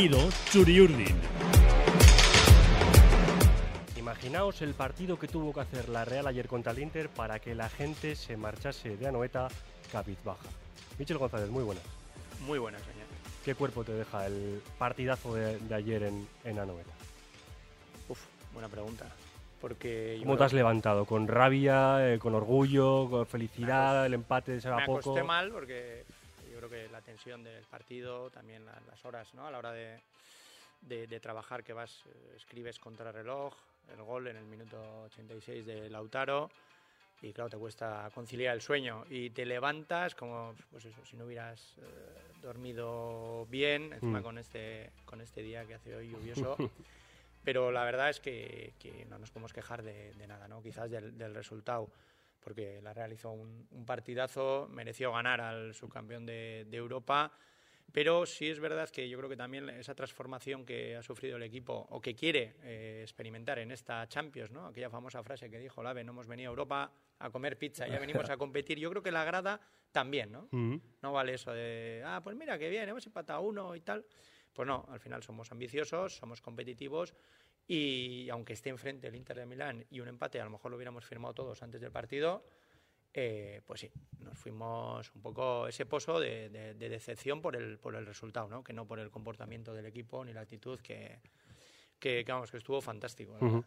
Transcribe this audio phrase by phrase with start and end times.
[0.00, 1.14] latido Churiurdin.
[3.98, 7.54] Imaginaos el partido que tuvo que hacer la Real ayer contra el Inter para que
[7.54, 9.48] la gente se marchase de Anoeta
[9.92, 10.48] cabizbaja.
[10.98, 11.84] Michel González, muy buenas.
[12.46, 13.06] Muy buenas, señor.
[13.44, 16.92] ¿Qué cuerpo te deja el partidazo de, de ayer en, en Anoeta?
[18.08, 18.20] Uf,
[18.54, 19.04] buena pregunta.
[19.60, 21.04] Porque yo ¿Cómo te has levantado?
[21.04, 24.98] ¿Con rabia, eh, con orgullo, con felicidad, el empate se va me poco?
[25.00, 26.04] acosté mal porque
[26.70, 29.46] que la tensión del partido, también la- las horas, ¿no?
[29.46, 30.00] A la hora de,
[30.80, 33.54] de- de trabajar que vas, eh, escribes contra reloj,
[33.92, 36.50] el gol en el minuto 86 de Lautaro
[37.22, 41.26] y claro, te cuesta conciliar el sueño y te levantas como, pues eso, si no
[41.26, 41.82] hubieras eh,
[42.40, 44.22] dormido bien, encima Mm.
[44.22, 46.56] con, este, con este día que hace hoy lluvioso.
[47.44, 50.62] Pero la verdad es que, que no nos podemos quejar de, de nada, ¿no?
[50.62, 51.90] Quizás del, del resultado,
[52.40, 57.32] porque la Real hizo un, un partidazo, mereció ganar al subcampeón de, de Europa,
[57.92, 61.42] pero sí es verdad que yo creo que también esa transformación que ha sufrido el
[61.42, 64.66] equipo o que quiere eh, experimentar en esta Champions, ¿no?
[64.66, 67.98] Aquella famosa frase que dijo Lave, no hemos venido a Europa a comer pizza, ya
[67.98, 68.78] venimos a competir.
[68.78, 69.60] Yo creo que la grada
[69.92, 70.48] también, ¿no?
[71.02, 74.06] No vale eso de, ah, pues mira, que bien, hemos empatado uno y tal.
[74.52, 77.14] Pues no, al final somos ambiciosos, somos competitivos
[77.72, 80.76] y aunque esté enfrente el Inter de Milán y un empate, a lo mejor lo
[80.76, 82.44] hubiéramos firmado todos antes del partido,
[83.14, 87.78] eh, pues sí, nos fuimos un poco ese pozo de, de- de decepción por el,
[87.78, 88.64] por el resultado, ¿no?
[88.64, 91.20] que no por el comportamiento del equipo ni la actitud que,
[92.00, 93.34] que, que, vamos, que estuvo fantástico.
[93.34, 93.44] Ujú.
[93.44, 93.64] verdad.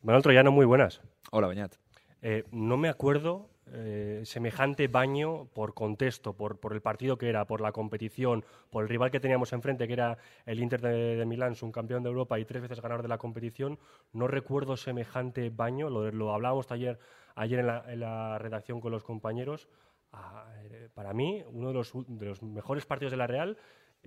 [0.00, 1.02] Manuel Troyano, muy buenas.
[1.30, 1.74] Hola, Beñat.
[2.22, 7.60] Eh, no me acuerdo eh, semejante baño por contexto, por, el partido que era, por
[7.60, 11.54] la competición, por el rival que teníamos enfrente, que era el Inter de, de Milán,
[11.62, 13.78] un campeón de Europa y tres veces ganador de la competición.
[14.12, 16.98] No recuerdo semejante baño, lo, lo hablábamos ayer,
[17.34, 19.68] ayer en, la, redacción con los compañeros.
[20.12, 23.56] Ah, eh, para mí, uno de los, mejores partidos de la Real,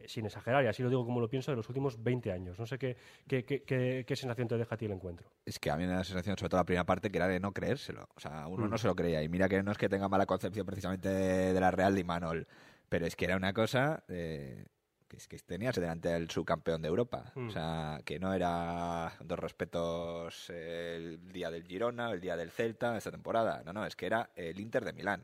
[0.08, 2.60] sin exagerar, y así lo digo como lo pienso, de los últimos 20 años.
[2.60, 2.98] No sé qué,
[3.28, 5.32] qué, qué- sensación te deja a ti el encuentro.
[5.46, 7.28] Es que a mí me da la sensación, sobre todo la primera parte, que era
[7.28, 8.08] de no creérselo.
[8.16, 8.70] O sea, uno Mm.
[8.70, 9.24] no se lo creía.
[9.24, 12.02] Y mira que no es que tenga mala concepción precisamente de, de la Real de
[12.02, 12.48] Imanol,
[12.90, 14.66] pero es que era una cosa eh,
[15.08, 17.32] que es que tenías delante del subcampeón de Europa.
[17.36, 17.48] Mm.
[17.48, 22.52] O sea, que no era dos respetos eh, el día del Girona, el día del
[22.52, 23.62] Celta, esta temporada.
[23.66, 25.24] No, no, es que era el Inter de Milán.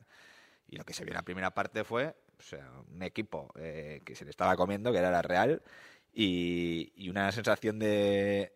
[0.67, 4.01] Y lo que se vio en la primera parte fue o sea, un equipo eh,
[4.03, 5.61] que se le estaba comiendo, que era la Real,
[6.13, 8.51] y, y una sensación de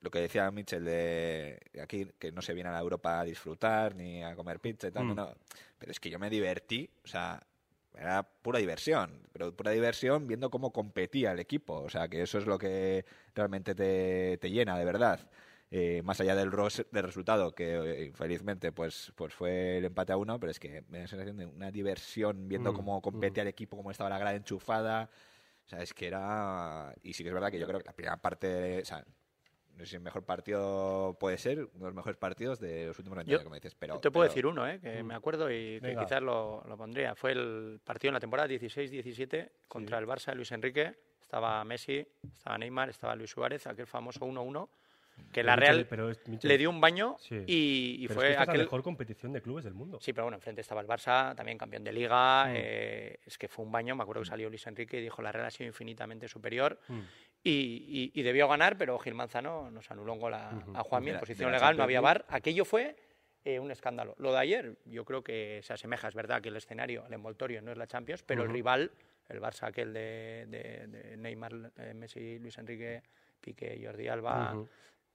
[0.00, 3.94] lo que decía Mitchell de aquí que no se viene a la Europa a disfrutar
[3.94, 5.14] ni a comer pizza y tal, Mm.
[5.14, 5.34] no, no.
[5.78, 7.40] Pero es que yo me divertí, o sea,
[7.96, 12.38] era pura diversión, pero pura diversión viendo cómo competía el equipo, o sea, que eso
[12.38, 15.20] es lo que realmente te, te llena de verdad.
[15.74, 20.12] Eh, más allá del, ros- del resultado, que eh, infelizmente pues, pues fue el empate
[20.12, 23.00] a uno, pero es que me da la sensación de una diversión viendo Mm, cómo
[23.00, 25.08] competía el equipo, cómo estaba la grada enchufada.
[25.64, 26.94] O sea, es que era.
[27.02, 28.82] Y sí que es verdad que yo creo que la primera parte.
[28.82, 29.02] O sea,
[29.70, 32.98] no sé si el mejor partido puede ser, uno de los mejores partidos de los
[32.98, 33.74] últimos años, Yo como dices.
[33.74, 34.78] Pero, Te puedo pero- decir uno, ¿eh?
[34.78, 35.06] que Mm.
[35.06, 36.02] me acuerdo y que Venga.
[36.04, 37.14] quizás lo, lo pondría.
[37.14, 40.94] Fue el partido en la temporada 16-17 contra el Barça de Luis Enrique.
[41.22, 42.06] Estaba Messi,
[42.36, 44.68] estaba Neymar, estaba Luis Suárez, aquel famoso 1-1,
[45.30, 47.36] que la Michel, Real pero es- Michel, le dio un baño Sí.
[47.46, 48.58] y, y pero es fue que es aquel...
[48.58, 49.98] la mejor competición de clubes del mundo.
[50.00, 52.46] Sí, pero bueno, enfrente estaba el Barça, también campeón de Liga.
[52.46, 52.52] Mm.
[52.56, 53.94] eh, es que fue un baño.
[53.94, 56.78] Me acuerdo que salió Luis Enrique y dijo la Real ha sido infinitamente superior.
[56.88, 57.00] Mm.
[57.44, 57.50] Y,
[58.14, 61.18] y- y debió ganar, pero Gil Manzano nos anuló un gol a, a Juanmi en
[61.18, 62.24] posición legal, no había bar.
[62.28, 62.94] Aquello fue
[63.44, 64.14] eh, un escándalo.
[64.18, 67.60] Lo de ayer, yo creo que se asemeja, es verdad que el escenario, el envoltorio
[67.60, 68.92] no es la Champions, pero el rival,
[69.28, 73.02] el Barça aquel de, de- de Neymar, eh, Messi, Luis Enrique,
[73.40, 74.54] Piqué, Jordi Alba.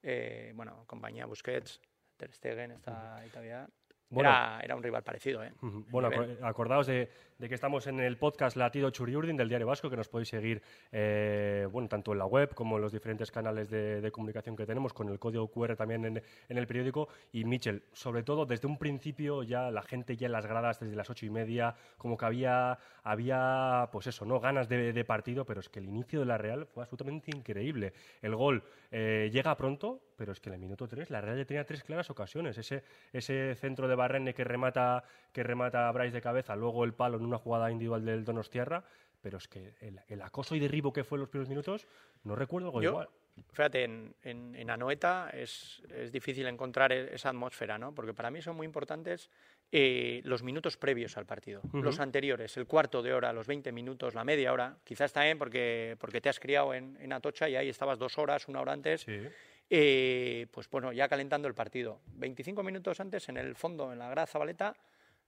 [0.03, 1.81] Eh, bueno, compañía Busquets,
[2.17, 3.67] Ter Stegen, está ahí todavía.
[4.09, 4.29] Bueno.
[4.29, 5.51] Era, era un rival parecido, ¿eh?
[5.61, 6.09] Bueno,
[6.41, 10.07] acordaos de, de que estamos en el podcast Latido Churiurdin del Diario Vasco, que nos
[10.07, 14.11] podéis seguir eh, bueno, tanto en la web como en los diferentes canales de, de
[14.11, 17.09] comunicación que tenemos, con el código QR también en, en el periódico.
[17.33, 20.95] Y Michel, sobre todo desde un principio ya la gente ya en las gradas desde
[20.95, 24.39] las ocho y media, como que había, había pues eso, ¿no?
[24.39, 27.93] ganas de, de partido, pero es que el inicio de la Real fue absolutamente increíble.
[28.21, 31.45] El gol eh, llega pronto, pero es que en el minuto 3 la Real ya
[31.45, 32.57] tenía tres claras ocasiones.
[32.57, 32.83] Ese,
[33.13, 37.17] ese centro de Barrene que remata, que remata a Bryce de cabeza, luego el palo
[37.17, 38.83] en una jugada individual del Donostiarra,
[39.21, 41.87] pero es que el, el acoso y derribo que fue en los primeros minutos,
[42.23, 43.09] no recuerdo algo Yo- igual.
[43.51, 47.93] Fíjate, en, en, en Anoeta es, es difícil encontrar e- esa atmósfera, ¿no?
[47.93, 49.29] Porque para mí son muy importantes
[49.71, 51.61] eh, los minutos previos al partido.
[51.65, 51.83] Ujú.
[51.83, 54.77] Los anteriores, el cuarto de hora, los 20 minutos, la media hora.
[54.83, 58.47] Quizás también porque, porque te has criado en, en Atocha y ahí estabas dos horas,
[58.47, 59.01] una hora antes.
[59.01, 59.19] Sí.
[59.69, 62.01] Eh, pues bueno, ya calentando el partido.
[62.13, 64.75] 25 minutos antes, en el fondo, en la Grada Zabaleta,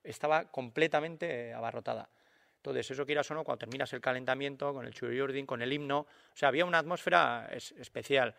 [0.03, 2.09] estaba completamente abarrotada.
[2.57, 5.99] Entonces, eso quieras o no, cuando terminas el calentamiento, con el Churiurdin, con el himno,
[5.99, 8.35] o sea, había una atmósfera especial.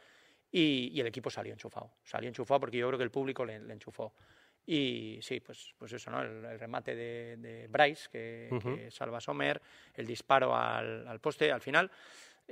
[0.52, 1.92] Y, el equipo salió enchufado.
[2.04, 4.12] Salió enchufado porque yo creo que el público le, enchufó.
[4.66, 6.20] Y sí, pues, pues eso, ¿no?
[6.20, 9.60] El, remate de, Bryce, que, salva Sommer,
[9.94, 11.90] el disparo al, poste, al final.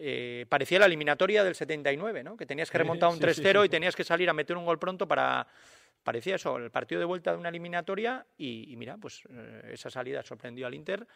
[0.00, 2.36] Eh, parecía la eliminatoria del 79, ¿no?
[2.36, 5.06] Que tenías que remontar un 3-0 y tenías que salir a meter un gol pronto
[5.08, 5.46] para...
[6.04, 10.22] Parecía eso, el partido de vuelta de una eliminatoria y, mira, pues eh, esa salida
[10.22, 11.06] sorprendió al Inter.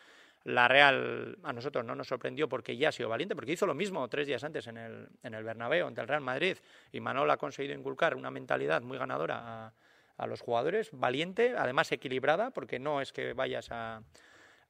[0.45, 3.75] La Real a nosotros no nos sorprendió porque ya ha sido valiente, porque hizo lo
[3.75, 6.57] mismo tres días antes en el, en el Bernabéu, ante el Real Madrid,
[6.91, 9.73] y Manol ha conseguido inculcar una mentalidad muy ganadora a,
[10.17, 14.03] a los jugadores, valiente, además equilibrada, porque no es que vayas a,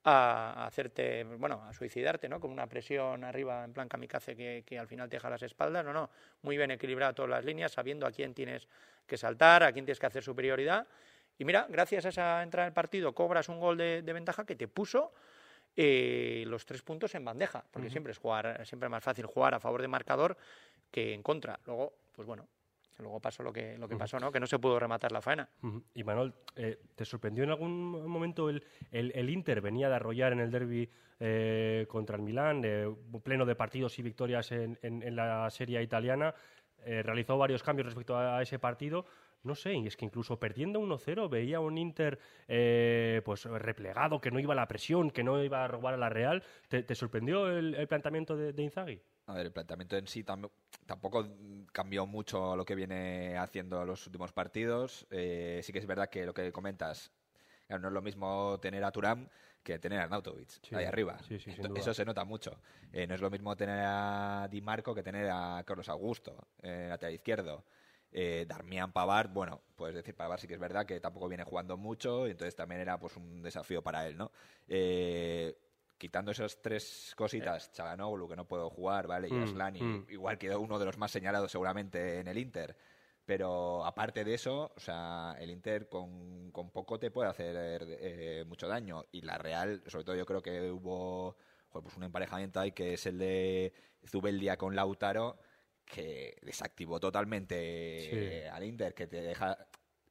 [0.04, 2.40] a hacerte, bueno, a suicidarte, ¿no?
[2.40, 5.84] Con una presión arriba en plan kamikaze que, que al final te deja las espaldas,
[5.84, 6.10] no, no,
[6.42, 8.66] muy bien equilibrada todas las líneas, sabiendo a quién tienes
[9.06, 10.86] que saltar, a quién tienes que hacer superioridad.
[11.38, 14.56] Y mira, gracias a esa entrada en el partido cobras un gol de, ventaja que
[14.56, 15.12] te puso
[15.76, 19.54] eh, los tres puntos en bandeja, porque siempre es jugar, siempre es más fácil jugar
[19.54, 20.36] a favor de marcador
[20.90, 21.58] que en contra.
[21.64, 22.46] Luego, pues bueno,
[22.98, 24.30] luego pasó lo que, lo que pasó, ¿no?
[24.30, 25.48] Que no se pudo rematar la faena.
[25.94, 30.40] Y Manuel, eh, ¿te sorprendió en algún momento el, el, Inter venía de arrollar en
[30.40, 30.88] el derby
[31.20, 32.62] eh, contra el Milán,
[33.22, 36.34] pleno de partidos y victorias en, en, la serie italiana?
[36.84, 39.06] realizó varios cambios respecto a ese partido
[39.44, 44.30] no sé, y es que incluso perdiendo 1-0 veía un Inter eh, pues replegado, que
[44.30, 46.42] no iba a la presión, que no iba a robar a la Real.
[46.68, 49.00] ¿Te, sorprendió el, planteamiento de, Inzaghi?
[49.26, 51.26] A ver, el planteamiento en sí tampoco
[51.72, 55.06] cambió mucho lo que viene haciendo los últimos partidos.
[55.10, 57.12] Eh, sí que es verdad que lo que comentas,
[57.68, 59.30] no es lo mismo tener a Turán
[59.62, 61.18] que tener a Nautovic ahí arriba.
[61.76, 62.60] Eso se nota mucho.
[62.92, 66.86] Eh, no es lo mismo tener a Di Marco que tener a Carlos Augusto, eh,
[66.88, 67.64] lateral izquierdo.
[68.10, 71.78] Eh, Darmian Pavard, bueno, puedes decir Pavard sí que es verdad que tampoco viene jugando
[71.78, 74.32] mucho, y entonces también era pues un desafío para él, ¿no?
[74.68, 75.56] Eh,
[76.02, 77.84] quitando esas tres cositas, eh.
[78.28, 79.28] que no puedo jugar, ¿vale?
[79.28, 80.06] Y mm, Aslani, mm.
[80.10, 82.76] igual quedó uno de los más señalados seguramente en el Inter.
[83.24, 88.44] Pero aparte de eso, o sea, el Inter con, con poco te puede hacer eh,
[88.48, 89.04] mucho daño.
[89.12, 91.36] Y la Real, sobre todo yo creo que hubo
[91.70, 93.72] pues un emparejamiento ahí que es el de
[94.04, 95.38] Zubeldia con Lautaro
[95.84, 99.56] que desactivó totalmente al Inter, que te deja...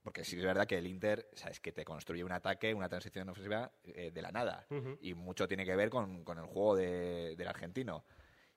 [0.02, 3.30] Porque sí es verdad que el Inter, sabes, que te construye un ataque, una transición
[3.30, 4.66] ofensiva eh, de la nada.
[5.00, 8.04] Y mucho tiene que ver con, el juego del argentino.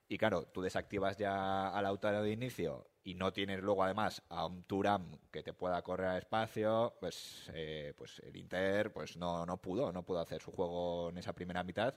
[0.07, 4.45] Y claro, tú desactivas ya al Lautaro de inicio y no tienes luego además a
[4.45, 9.45] un Turam que te pueda correr al espacio, pues, eh, pues el Inter pues no,
[9.45, 11.95] no pudo, no pudo hacer su juego en esa primera mitad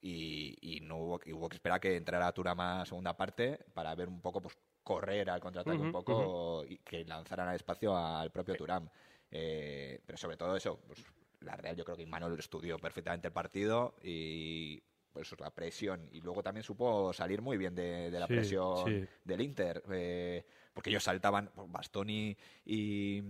[0.00, 4.40] y, no hubo, hubo que esperar que entrara Turama segunda parte para ver un poco,
[4.40, 4.56] pues
[4.88, 8.88] correr al contraataque un poco y que lanzaran al espacio al propio Turam.
[9.30, 11.04] Eh, pero sobre todo eso, pues
[11.40, 14.82] la Real yo creo que Manuel estudió perfectamente el partido y
[15.12, 16.08] pues la presión.
[16.10, 20.42] Y luego también supo salir muy bien de, la presión del Inter eh,
[20.72, 23.22] porque ellos saltaban Bastoni y,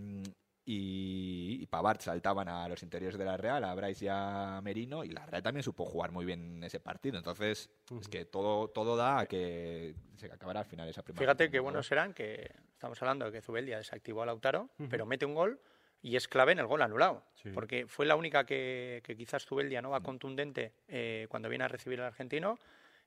[0.71, 5.03] y, y Pavard saltaban a los interiores de la Real, a Bryce y a Merino,
[5.03, 7.17] y la Real también supo jugar muy bien ese partido.
[7.17, 11.21] Entonces, es que todo, todo da a que se acabará al final esa primera.
[11.21, 15.25] Fíjate qué buenos serán que estamos hablando de que Zubeldia desactivó a Lautaro, pero mete
[15.25, 15.59] un gol
[16.03, 17.25] y es clave en el gol anulado,
[17.55, 21.69] porque fue la única que, que quizás Zubeldia no va contundente eh, cuando viene a
[21.69, 22.59] recibir al argentino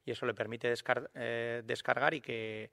[0.04, 0.74] y eso le permite
[1.14, 2.72] eh, descargar y que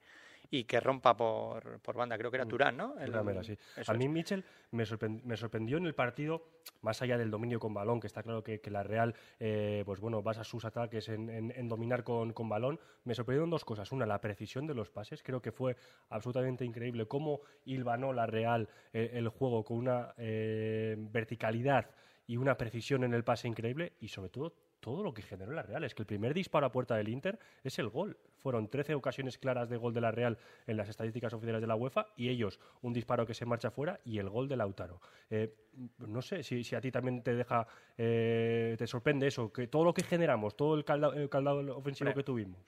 [0.51, 2.17] y que rompa por, por banda.
[2.17, 2.49] Creo que era mm.
[2.49, 2.95] Turán, ¿no?
[3.43, 3.57] sí.
[3.85, 4.83] A mí, Mitchell me,
[5.23, 6.47] me, sorprendió en el partido,
[6.81, 9.99] más allá del dominio con balón, que está claro que, que la Real eh, pues
[9.99, 13.91] bueno, basa sus ataques en, en, dominar con, con, balón, me sorprendieron dos cosas.
[13.91, 15.21] Una, la precisión de los pases.
[15.23, 15.75] Creo que fue
[16.09, 21.91] absolutamente increíble cómo hilvanó la Real eh, el juego con una eh, verticalidad
[22.25, 25.63] y una precisión en el pase increíble y sobre todo todo lo que generó la
[25.63, 25.83] Real.
[25.83, 28.17] Es que el primer disparo a puerta del Inter es el gol.
[28.37, 31.75] Fueron 13 ocasiones claras de gol de la Real en las estadísticas oficiales de la
[31.75, 35.01] UEFA y ellos un disparo que se marcha fuera y el gol de Lautaro.
[35.29, 35.53] Eh,
[35.99, 37.67] no sé si, a ti también te deja,
[37.97, 42.59] eh, te sorprende eso, que todo lo que generamos, todo el caldado, ofensivo que tuvimos.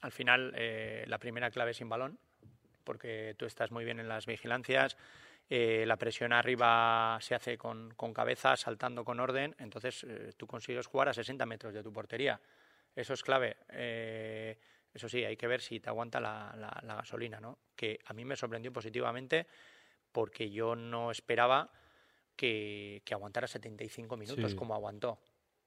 [0.00, 2.18] Al final, eh, la primera clave es sin balón,
[2.84, 4.96] porque tú estás muy bien en las vigilancias
[5.52, 10.86] eh, la presión arriba se hace con, cabeza, saltando con orden, entonces eh, tú consigues
[10.86, 12.40] jugar a 60 metros de tu portería.
[12.94, 13.56] Eso es clave.
[13.70, 14.56] Eh,
[14.94, 17.58] eso sí, hay que ver si te aguanta la, gasolina, ¿no?
[17.74, 19.48] Que a mí me sorprendió positivamente
[20.12, 21.72] porque yo no esperaba
[22.36, 25.18] que, aguantara 75 minutos como aguantó.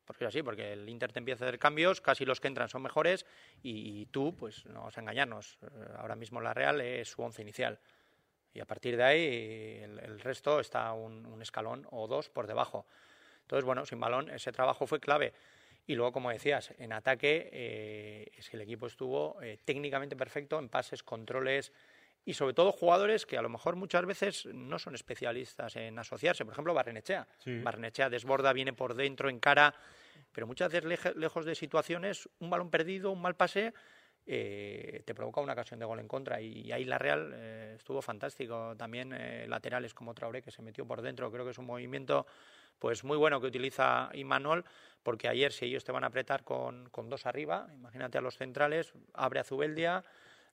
[0.06, 2.70] Porque es así, porque el Inter te empieza a hacer cambios, casi los que entran
[2.70, 3.26] son mejores
[3.62, 5.58] y, tú, pues no vamos a engañarnos,
[5.98, 7.80] ahora mismo la Real es su once inicial
[8.54, 12.86] y a partir de ahí el, resto está un, escalón o dos por debajo.
[13.42, 15.34] Entonces, bueno, sin balón ese trabajo fue clave.
[15.86, 20.58] Y luego, como decías, en ataque eh, es que el equipo estuvo eh, técnicamente perfecto
[20.60, 21.74] en pases, controles
[22.26, 26.46] y sobre todo jugadores que a lo mejor muchas veces no son especialistas en asociarse.
[26.46, 27.28] Por ejemplo, Barrenechea.
[27.46, 29.76] Barrenechea desborda, viene por dentro, en cara,
[30.32, 33.74] pero muchas veces lejos de situaciones, un balón perdido, un mal pase,
[34.26, 36.42] eh, te provoca una ocasión de gol en contra.
[36.42, 37.34] Y, ahí la Real
[37.76, 38.76] estuvo fantástico.
[38.78, 39.14] También
[39.50, 42.26] laterales como Traoré, que se metió por dentro, creo que es un movimiento
[42.80, 44.66] pues muy bueno que utiliza Imanol,
[45.04, 48.94] porque ayer si ellos te van a apretar con, dos arriba, imagínate a los centrales,
[49.14, 50.04] abre a Zubeldia,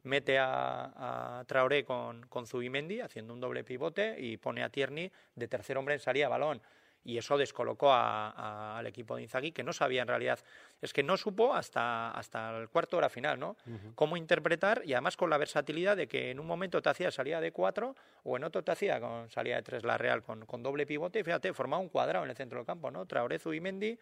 [0.04, 5.48] mete a, Traoré con, con Zubimendi haciendo un doble pivote y pone a Tierney de
[5.48, 6.62] tercer hombre en salida balón
[7.04, 10.38] y eso descolocó al equipo de Inzaghi, que no sabía en realidad,
[10.82, 13.56] es que no supo hasta, hasta el cuarto hora final, ¿no?
[13.94, 17.40] Cómo interpretar y además con la versatilidad de que en un momento te hacía salida
[17.40, 20.62] de cuatro o en otro te hacía con salida de tres la Real con, con
[20.62, 23.06] doble pivote y fíjate, formaba un cuadrado en el centro del campo, ¿no?
[23.06, 23.98] Traorezu y Mendy,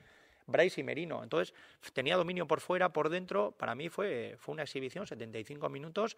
[0.49, 1.23] Bryce y Merino.
[1.23, 1.55] Entonces,
[1.93, 3.52] tenía dominio por fuera, por dentro.
[3.52, 6.17] Para mí fue, fue una exhibición, 75 minutos,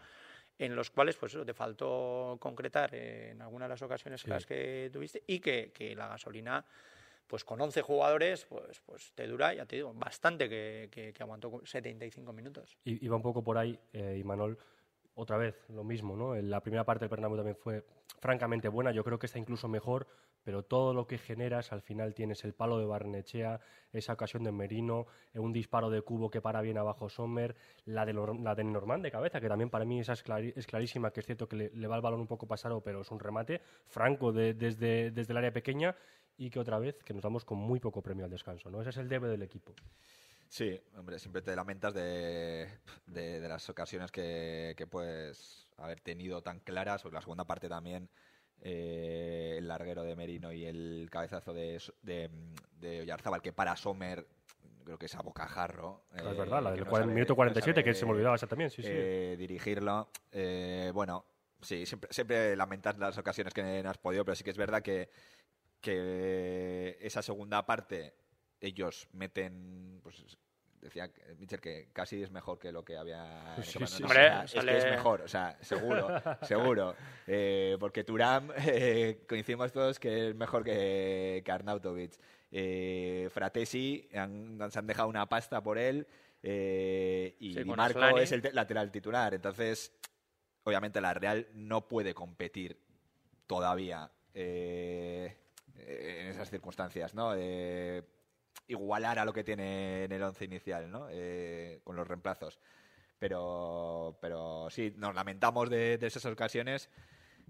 [0.61, 5.23] en los cuales pues te faltó concretar en algunas de las ocasiones las que tuviste
[5.27, 6.65] y que, que, la gasolina
[7.27, 11.63] pues con 11 jugadores pues pues te dura ya te digo bastante que, que, aguantó
[11.65, 12.77] 75 minutos.
[12.85, 14.59] Y, va un poco por ahí eh, Imanol
[15.21, 17.85] otra vez lo mismo no la primera parte del Bernabéu también fue
[18.21, 20.07] francamente buena yo creo que está incluso mejor
[20.45, 23.61] pero todo lo que generas al final tienes el palo de Barnechea,
[23.93, 28.15] esa ocasión de Merino, un disparo de cubo que para bien abajo Sommer, la de,
[28.15, 30.23] la de Norman de cabeza, que también para mí esa es,
[30.67, 33.21] clarísima, que es cierto que le, va el balón un poco pasado, pero es un
[33.21, 35.95] remate franco desde, desde el área pequeña
[36.39, 38.71] y que otra vez que nos damos con muy poco premio al descanso.
[38.71, 38.81] ¿no?
[38.81, 39.75] Ese es el debe del equipo.
[40.51, 42.69] Sí, hombre, siempre te lamentas de,
[43.07, 48.11] de, las ocasiones que, que puedes haber tenido tan claras, porque la segunda parte también
[48.61, 52.31] eh, el larguero de Merino y el cabezazo de, de,
[52.81, 54.27] de Oyarzábal, que para Sommer
[54.85, 56.03] creo que es a bocajarro.
[56.17, 58.89] es verdad, la del minuto 47, que se me olvidaba esa también, sí, sí.
[58.91, 60.11] Eh, dirigirlo.
[60.33, 61.27] Eh, bueno,
[61.61, 64.83] sí, siempre, siempre lamentas las ocasiones que no has podido, pero sí que es verdad
[64.83, 65.11] que,
[65.81, 68.15] que esa segunda parte
[68.61, 70.39] ellos meten pues,
[70.81, 74.01] decía Mitchell que casi es mejor que lo que había es que es
[74.91, 76.09] mejor, o sea, seguro,
[76.43, 76.95] seguro.
[77.27, 82.13] Eh, porque Turam, eh, coincidimos todos que es mejor que, que Arnautovic.
[82.53, 86.05] Eh, Fratesi, han, se han dejado una pasta por él
[86.43, 89.35] y, Marco es el lateral titular.
[89.35, 89.93] Entonces,
[90.65, 92.77] obviamente la Real no puede competir
[93.47, 95.37] todavía en
[96.27, 97.35] esas circunstancias, ¿no?
[98.71, 101.09] Igualar a lo que tiene en el once inicial, ¿no?
[101.11, 102.59] Eh, con los reemplazos.
[103.19, 106.89] Pero, pero sí, nos lamentamos de, esas ocasiones,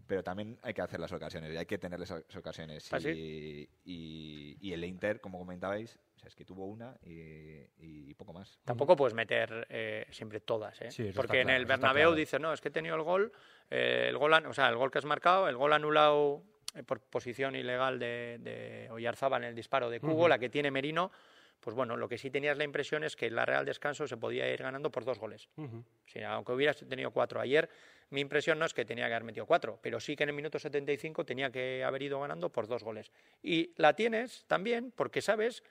[0.06, 2.92] pero también hay que hacer las ocasiones y hay que tener esas ocasiones.
[2.92, 8.58] ¿Ah, y, y, el Inter, como comentabais, es que tuvo una y, poco más.
[8.64, 11.12] Tampoco puedes meter eh, siempre todas, ¿eh?
[11.14, 13.32] Porque en el Bernabéu dice, no, es que he tenido el gol,
[13.70, 16.42] eh, el gol, o sea, el gol que has marcado, el gol anulado
[16.86, 21.10] por posición ilegal de, de en el disparo de Cubo, la que tiene Merino,
[21.60, 24.50] pues bueno, lo que sí tenías la impresión es que la Real Descanso se podía
[24.52, 25.48] ir ganando por dos goles.
[26.26, 27.68] aunque hubieras tenido cuatro ayer,
[28.10, 30.34] mi impresión no es que tenía que haber metido cuatro, pero sí que en el
[30.34, 33.12] minuto 75 tenía que haber ido ganando por dos goles.
[33.42, 35.62] Y la tienes también porque sabes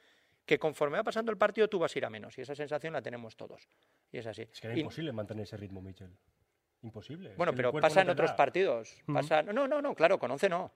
[0.46, 2.94] que conforme va pasando el partido tú vas a ir a menos, y esa sensación
[2.94, 3.68] la tenemos todos.
[4.12, 4.44] Y es así.
[4.44, 6.12] Es que era imposible mantener ese ritmo, Michel.
[6.82, 7.34] Imposible.
[7.36, 9.01] Bueno, pero pasa en otros partidos.
[9.06, 9.44] Pasa...
[9.44, 10.72] No, no, no, claro, con 11 no.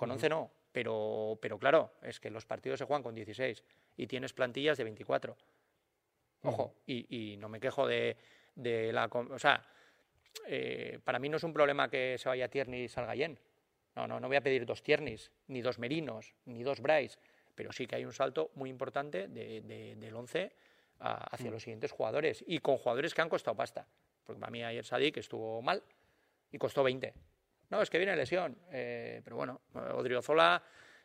[0.00, 3.62] Con 11 no, pero, pero claro, es que los partidos se juegan con 16
[3.98, 5.36] y tienes plantillas de 24.
[6.44, 8.16] Ojo, y, no me quejo de,
[8.56, 9.10] la...
[9.12, 9.62] O sea,
[10.46, 13.38] eh, para mí no es un problema que se vaya Tierney y salga Yen.
[13.94, 17.18] No, no, no voy a pedir dos Tiernis, ni dos Merinos, ni dos Bryce,
[17.54, 20.50] pero sí que hay un salto muy importante del 11
[20.98, 21.52] hacia mm.
[21.52, 23.86] los siguientes jugadores y con jugadores que han costado pasta.
[24.24, 25.82] Porque para mí ayer Sadik estuvo mal
[26.50, 27.12] y costó 20.
[27.70, 28.56] No, es que viene lesión.
[28.72, 30.62] Eh, pero bueno, Odriozola,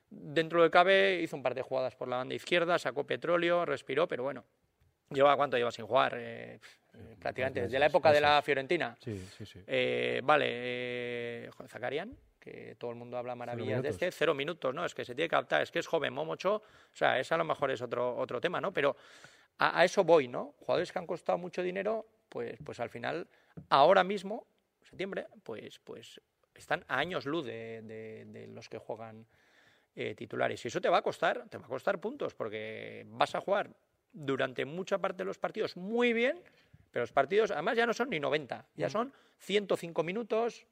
[0.10, 4.08] dentro del cabe, hizo un par de jugadas por la banda izquierda, sacó petróleo, respiró,
[4.08, 4.44] pero bueno.
[5.12, 6.16] ¿Lleva cuánto lleva sin jugar?
[6.18, 6.60] Eh,
[6.96, 8.98] eh, prácticamente desde la época de la Fiorentina.
[9.00, 9.60] Sí, sí, sí.
[10.24, 14.84] vale, Zacarian, que todo el mundo habla maravillas de este, cero minutos, ¿no?
[14.84, 17.38] Es que se tiene que adaptar, es que es joven, Momocho, o sea, ese a
[17.38, 18.74] lo mejor es otro, otro tema, ¿no?
[18.74, 18.98] Pero
[19.60, 20.56] a, a, eso voy, ¿no?
[20.58, 23.28] Jugadores que han costado mucho dinero, pues, pues al final,
[23.70, 24.48] ahora mismo,
[24.82, 26.20] septiembre, pues, pues
[26.56, 29.26] están a años luz de, los que juegan
[29.96, 30.64] eh, titulares.
[30.66, 33.70] Y eso te va a costar, te va a costar puntos, porque vas a jugar
[34.12, 36.42] durante mucha parte de los partidos muy bien,
[36.92, 38.90] pero los partidos además ya no son ni 90, ya mm.
[38.90, 40.66] son 105 minutos.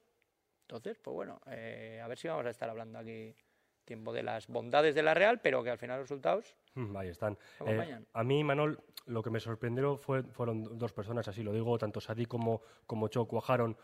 [0.62, 3.34] Entonces, pues bueno, eh, a ver si vamos a estar hablando aquí
[3.84, 7.08] tiempo de las bondades de la Real, pero que al final los resultados Mm, Ahí
[7.08, 7.38] están.
[7.66, 11.78] Eh, a mí, Manol, lo que me sorprendió fue, fueron dos personas, así lo digo,
[11.78, 13.76] tanto Sadí como, como Cho cuajaron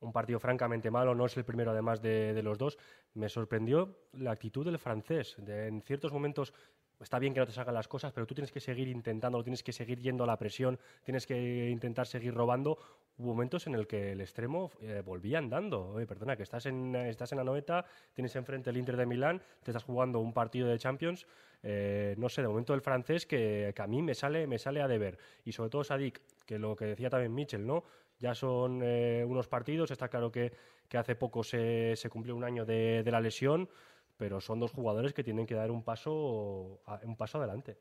[0.00, 2.78] un partido francamente malo, no es el primero además de, los dos.
[3.14, 5.36] Me sorprendió la actitud del francés.
[5.46, 6.52] En ciertos momentos
[7.00, 9.62] está bien que no te salgan las cosas, pero tú tienes que seguir intentándolo, tienes
[9.62, 12.78] que seguir yendo a la presión, tienes que intentar seguir robando.
[13.18, 15.88] Hubo momentos en el que el extremo eh, volvía andando.
[15.88, 19.42] Oye, perdona, que estás en, estás en la noveta, tienes enfrente el Inter de Milán,
[19.62, 21.26] te estás jugando un partido de Champions.
[21.62, 24.80] eh, no sé, de momento el francés que, que a mí me sale, me sale
[24.82, 25.18] a deber.
[25.44, 27.84] Y sobre todo Sadik, que lo que decía también Mitchell, ¿no?
[28.18, 30.52] Ya son eh, unos partidos, está claro que,
[30.88, 33.68] que hace poco se, se cumplió un año de, de la lesión,
[34.16, 37.76] pero son dos jugadores que tienen que dar un paso, un paso adelante.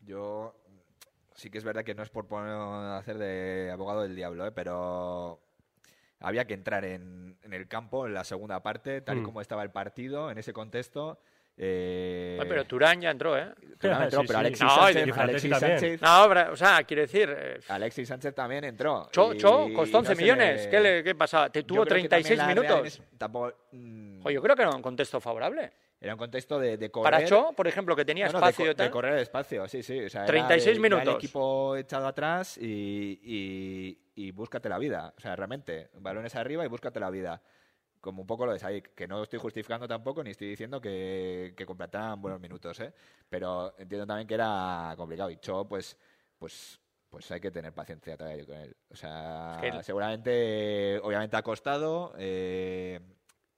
[0.00, 0.56] Yo
[1.34, 4.52] sí que es verdad que no es por poner, hacer de abogado del diablo, ¿eh?
[4.52, 5.40] pero
[6.18, 9.24] había que entrar en, en el campo en la segunda parte, tal y Mm.
[9.24, 11.20] como estaba el partido, en ese contexto.
[11.64, 13.46] Eh, Bueno, pero Turán ya entró, ¿eh?
[13.78, 14.44] Turán entró, Sí, pero sí.
[14.46, 15.78] Alexis, No, y Sánchez, Frattesi Alexis también.
[15.78, 19.08] Sánchez- No, bra- o sea, quiero decir, eh, Alexis Sánchez también entró.
[19.12, 20.64] Cho, y- Cho costó 11 no millones.
[20.64, 21.50] le- ¿Qué, le, ¿Qué pasa?
[21.50, 22.98] Te tuvo creo que 36 también la Real minutos.
[23.10, 25.72] es- tampoco, mm, Oye, yo creo que era un contexto favorable.
[26.00, 27.12] era un contexto de, de correr.
[27.12, 28.86] Para Cho, por ejemplo, que tenía No, no, de espacio co- y tal.
[28.86, 30.00] de correr espacio, sí, sí.
[30.00, 31.08] O sea, era 36 de- ya minutos.
[31.08, 35.14] El equipo echado atrás y, y, y búscate la vida.
[35.16, 37.40] O sea, realmente, balones arriba y búscate la vida.
[38.02, 41.54] Como un poco lo de Sadik, que no estoy justificando tampoco ni estoy diciendo que,
[41.56, 42.92] que completaran buenos minutos, ¿eh?
[43.30, 45.30] Pero entiendo también que era complicado.
[45.30, 45.96] Y Cho, pues,
[46.36, 48.76] pues, pues hay que tener paciencia todavía con él.
[48.90, 52.98] O sea, Es que él- seguramente, obviamente ha costado eh,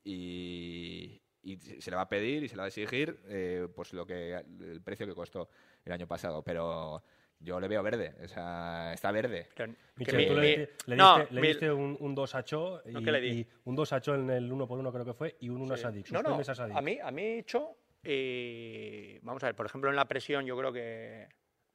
[0.04, 3.94] y, y se le va a pedir y se le va a exigir eh, pues
[3.94, 5.48] lo que el precio que costó
[5.86, 6.42] el año pasado.
[6.42, 7.02] Pero
[7.44, 9.48] yo le veo verde, o sea, está verde.
[9.96, 12.34] Michel, mi- tú le, mi- diste- le no, diste, le mi- diste un, un 2
[12.34, 13.28] a Cho y, No, ¿qué le di?
[13.40, 15.60] y un 2 a Cho en el 1 por 1 creo que fue y un
[15.60, 16.10] 1 a Sadik.
[16.10, 16.76] No, no, a Sadik.
[16.76, 20.56] a mí, a mí Cho, eh, vamos a ver, por ejemplo, en la presión yo
[20.56, 21.28] creo que,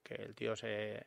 [0.04, 1.06] que el tío se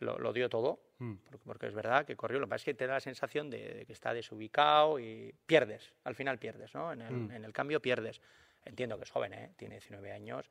[0.00, 1.14] lo, lo dio todo, Mm.
[1.30, 2.38] porque, porque es verdad que corrió.
[2.40, 5.34] Lo que pasa es que te da la sensación de, de que está desubicado y
[5.44, 6.90] pierdes, al final pierdes, ¿no?
[6.92, 7.30] En el, Mm.
[7.32, 8.20] en el cambio pierdes.
[8.64, 9.52] Entiendo que es joven, ¿eh?
[9.56, 10.48] tiene 19 años.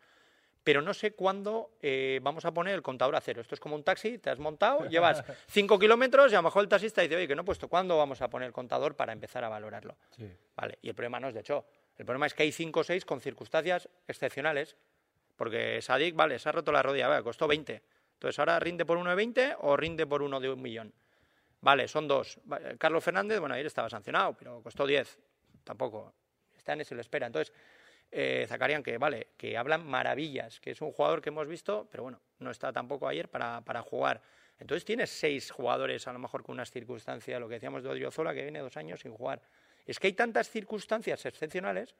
[0.66, 3.40] Pero no sé cuándo eh, vamos a poner el contador a cero.
[3.40, 6.64] Esto es como un taxi, te has montado, llevas 5 kilómetros y a lo mejor
[6.64, 9.14] el taxista dice, oye, que no he puesto, ¿cuándo vamos a poner el contador para
[9.14, 9.96] empezar a valorarlo?
[10.10, 10.28] Sí.
[10.56, 11.66] Vale, y el problema no es de hecho.
[11.96, 14.76] El problema es que hay 5 o 6 con circunstancias excepcionales.
[15.36, 17.84] Porque Sadik, vale, se ha roto la rodilla, vale, costó 20.
[18.14, 20.92] Entonces, ¿ahora rinde por uno de 20 o rinde por uno de un millón?
[21.62, 22.40] Vale, son dos.
[22.60, 25.20] Eh, Carlos Fernández, bueno, ayer estaba sancionado, pero costó 10.
[25.64, 26.14] Tampoco.
[26.68, 27.28] Año se lo espera.
[27.28, 27.54] Entonces,
[28.12, 32.04] eh, Zakarian, que vale, que hablan maravillas, que es un jugador que hemos visto, pero
[32.04, 34.22] bueno, no está tampoco ayer para, para jugar.
[34.58, 38.34] Entonces tienes seis jugadores, a lo mejor con unas circunstancias, lo que decíamos de Odriozola,
[38.34, 39.42] que viene dos años sin jugar.
[39.86, 41.96] Es que hay tantas circunstancias excepcionales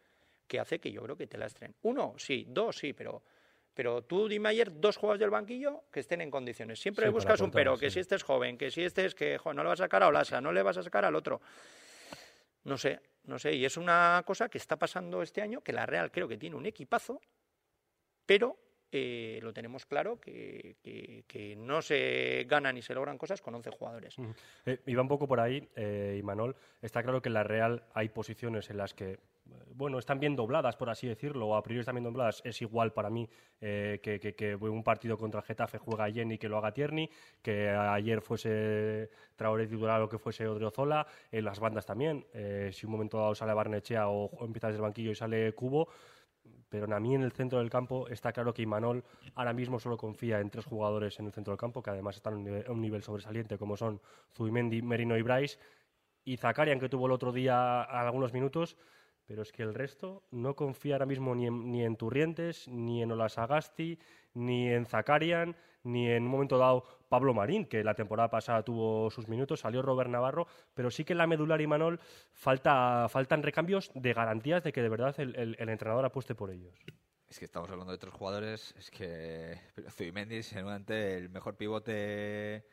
[0.48, 1.76] que hace que yo creo que te lastren.
[1.82, 3.22] Uno, sí, dos, sí, pero,
[3.74, 6.80] pero tú dime ayer dos jugadores del banquillo que estén en condiciones.
[6.80, 9.38] Siempre Sí, buscas un pero, que si este es joven, que si este es que
[9.44, 11.42] no le vas a sacar a Olasa, no le vas a sacar al otro.
[12.64, 13.54] No sé, no sé.
[13.54, 16.56] Y es una cosa que está pasando este año, que la Real creo que tiene
[16.56, 17.22] un equipazo,
[18.26, 18.58] pero
[18.92, 24.16] eh, lo tenemos claro que, no se ganan ni se logran cosas con 11 jugadores.
[24.66, 26.56] Eh, iba un poco por ahí, eh, Imanol.
[26.82, 29.20] Está claro que en la Real hay posiciones en las que,
[29.76, 32.42] bueno, están bien dobladas, por así decirlo, o a priori están bien dobladas.
[32.46, 33.30] Es igual para mí
[33.60, 37.10] eh, que, un partido contra Getafe juega Jenny que lo haga Tierney,
[37.42, 42.26] que ayer fuese Traoré titular o que fuese Odriozola, en las bandas también.
[42.34, 45.54] Eh, si un momento dado sale Barnechea o, o empieza desde el banquillo y sale
[45.54, 45.90] Cubo,
[46.70, 49.04] pero a mí en el centro del campo está claro que Imanol
[49.36, 52.34] ahora mismo solo confía en tres jugadores en el centro del campo, que además están
[52.34, 54.02] a un nivel, a un nivel sobresaliente, como son
[54.34, 55.58] Zubimendi, Merino y Bryce,
[56.24, 58.78] y Zakarian, que tuvo el otro día algunos minutos,
[59.26, 63.02] pero es que el resto no confía ahora mismo ni en, ni en Turrientes, ni
[63.02, 64.00] en Olasagasti,
[64.34, 69.10] ni en Zakarian, ni en un momento dado Pablo Marín, que la temporada pasada tuvo
[69.12, 72.00] sus minutos, salió Robert Navarro, pero sí que en la medular y Manol
[72.34, 76.76] falta, faltan recambios de garantías de que de verdad el, entrenador apueste por ellos.
[77.28, 78.74] Es que estamos hablando de otros jugadores.
[78.78, 79.60] Es que
[79.90, 82.66] Zubimendi es el mejor pivote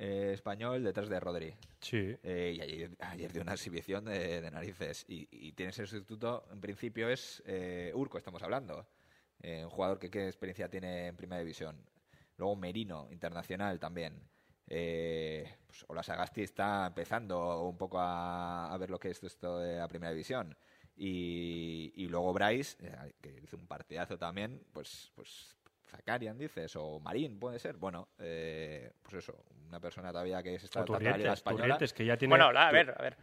[0.00, 1.54] eh, español detrás de Rodri.
[1.80, 2.16] Sí.
[2.22, 5.04] Eh, y ayer, ayer dio una exhibición de, de narices.
[5.08, 8.86] Y, y tienes el sustituto, en principio es eh, Urco, estamos hablando.
[9.42, 11.76] Eh, un jugador que qué experiencia tiene en primera división.
[12.36, 14.28] Luego Merino, internacional también.
[14.66, 19.58] Eh, pues Ola Sagasti está empezando un poco a, a ver lo que es esto
[19.58, 20.56] de la primera división.
[20.96, 22.76] Y, y luego Bryce,
[23.20, 25.56] que hizo un partidazo también, pues, pues
[25.90, 27.76] Zakarian dices, o Marín puede ser.
[27.76, 31.34] Bueno, eh, pues eso, una persona todavía que se está O adaptando a la Liga
[31.34, 31.62] Turrientes, Española.
[31.64, 32.30] Turrientes, que ya tiene...
[32.32, 33.16] Bueno, la- a ver, a ver.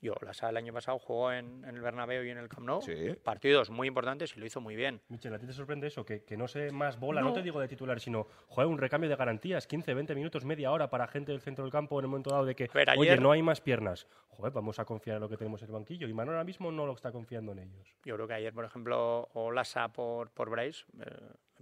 [0.00, 2.82] Yo, Lasa el año pasado jugó en, en el Bernabéu y en el Camp Nou.
[2.82, 3.14] Sí.
[3.22, 5.00] Partidos muy importantes y lo hizo muy bien.
[5.08, 6.04] Michel, ¿a ti te sorprende eso?
[6.04, 7.28] Que, que no sé más bola, no.
[7.28, 7.32] No.
[7.32, 10.90] te digo de titular, sino juega un recambio de garantías, 15, 20 minutos, media hora
[10.90, 13.42] para gente del centro del campo en el momento dado de que, oye, no hay
[13.42, 14.08] más piernas.
[14.30, 16.08] Joder, vamos a confiar en lo que tenemos en el banquillo.
[16.08, 17.94] Y Manuel ahora mismo no lo está confiando en ellos.
[18.04, 21.04] Yo creo que ayer, por ejemplo, o Lasa por, por Bryce, eh,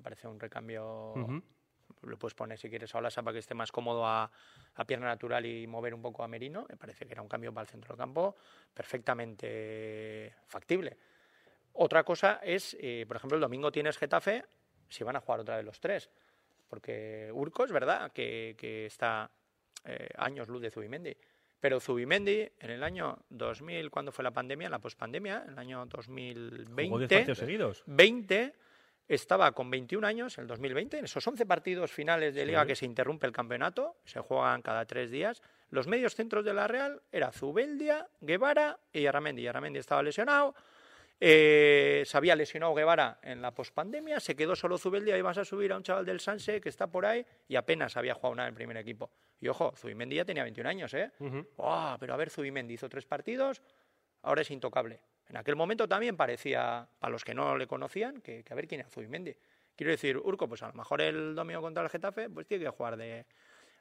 [0.01, 1.13] me parece un recambio.
[1.13, 1.43] Ujú.
[2.03, 4.31] Le puedes poner, si quieres, a Olasa para que esté más cómodo a,
[4.75, 6.65] a pierna natural y mover un poco a Merino.
[6.69, 8.37] Me parece que era un cambio para el centro del campo
[8.73, 10.97] perfectamente factible.
[11.75, 14.45] Otra cosa es, eh, por ejemplo, el domingo tienes Getafe,
[14.89, 16.11] si van a jugar otra vez los tres.
[16.69, 19.31] Porque Urco es verdad que, que está
[19.85, 21.15] eh, años luz de Zubimendi.
[21.61, 25.85] Pero Zubimendi, en el año 2000, cuando fue la pandemia, la pospandemia, en el año
[25.85, 27.83] Jugó 10 2020, partidos seguidos.
[27.87, 28.55] 20
[29.15, 32.69] estaba con 21 años, en el 2020, en esos 11 partidos finales de liga Sí.
[32.69, 36.69] que se interrumpe el campeonato, se juegan cada tres días, los medios centros de la
[36.69, 39.47] Real era Zubeldia, Guevara y Aramendi.
[39.47, 40.55] Aramendi estaba lesionado,
[41.19, 45.45] eh, se había lesionado Guevara en la pospandemia, se quedó solo Zubeldia y vas a
[45.45, 48.49] subir a un chaval del Sanse que está por ahí y apenas había jugado nada
[48.49, 49.11] en el primer equipo.
[49.41, 51.11] Y ojo, Zubimendi ya tenía 21 años, ¿eh?
[51.59, 51.97] ¡Ah!
[51.99, 53.61] pero a ver, Zubimendi hizo tres partidos,
[54.23, 55.01] ahora es intocable.
[55.29, 58.67] En aquel momento también parecía, para los que no le conocían, que, que a ver
[58.67, 59.35] quién era Zubimendi.
[59.77, 62.71] Quiero decir, Urco, pues a lo mejor el domingo contra el Getafe, pues tiene que
[62.71, 63.25] jugar de,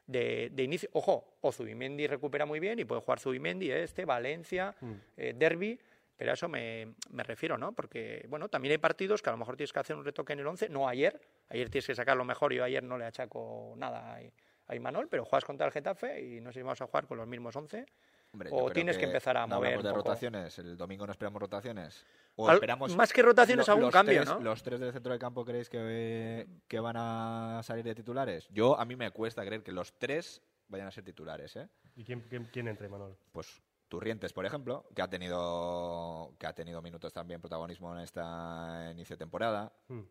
[0.06, 0.88] de, de inicio.
[0.92, 4.92] Ojo, o Zubimendi recupera muy bien y puede jugar Zubimendi, este, Valencia, Mm.
[5.16, 5.78] eh, Derby,
[6.16, 7.72] pero a eso me, me refiero, ¿no?
[7.72, 10.40] Porque, bueno, también hay partidos que a lo mejor tienes que hacer un retoque en
[10.40, 13.74] el 11, no ayer, ayer tienes que sacar lo mejor, yo ayer no le achaco
[13.76, 14.20] nada a,
[14.66, 17.16] a Imanol, pero juegas contra el Getafe y no sé si vamos a jugar con
[17.18, 17.86] los mismos 11.
[18.32, 20.08] Hombre, O tienes que empezar a no mover hablamos de un poco.
[20.08, 20.58] rotaciones.
[20.60, 22.06] El domingo no esperamos rotaciones.
[22.36, 22.94] O Al- esperamos.
[22.94, 24.40] más que rotaciones, lo- algún los cambio, tres- ¿no?
[24.40, 28.46] ¿Los tres del centro del campo creéis que, que van a salir de titulares?
[28.50, 31.68] Yo, a mí me cuesta creer que los tres vayan a ser titulares, ¿eh?
[31.96, 33.16] ¿Y quién, quién, quién entra, Manuel?
[33.32, 38.88] Pues Turrientes, por ejemplo, que ha tenido que ha tenido minutos también protagonismo en esta
[38.92, 39.72] inicio de temporada.
[39.88, 40.02] Mm.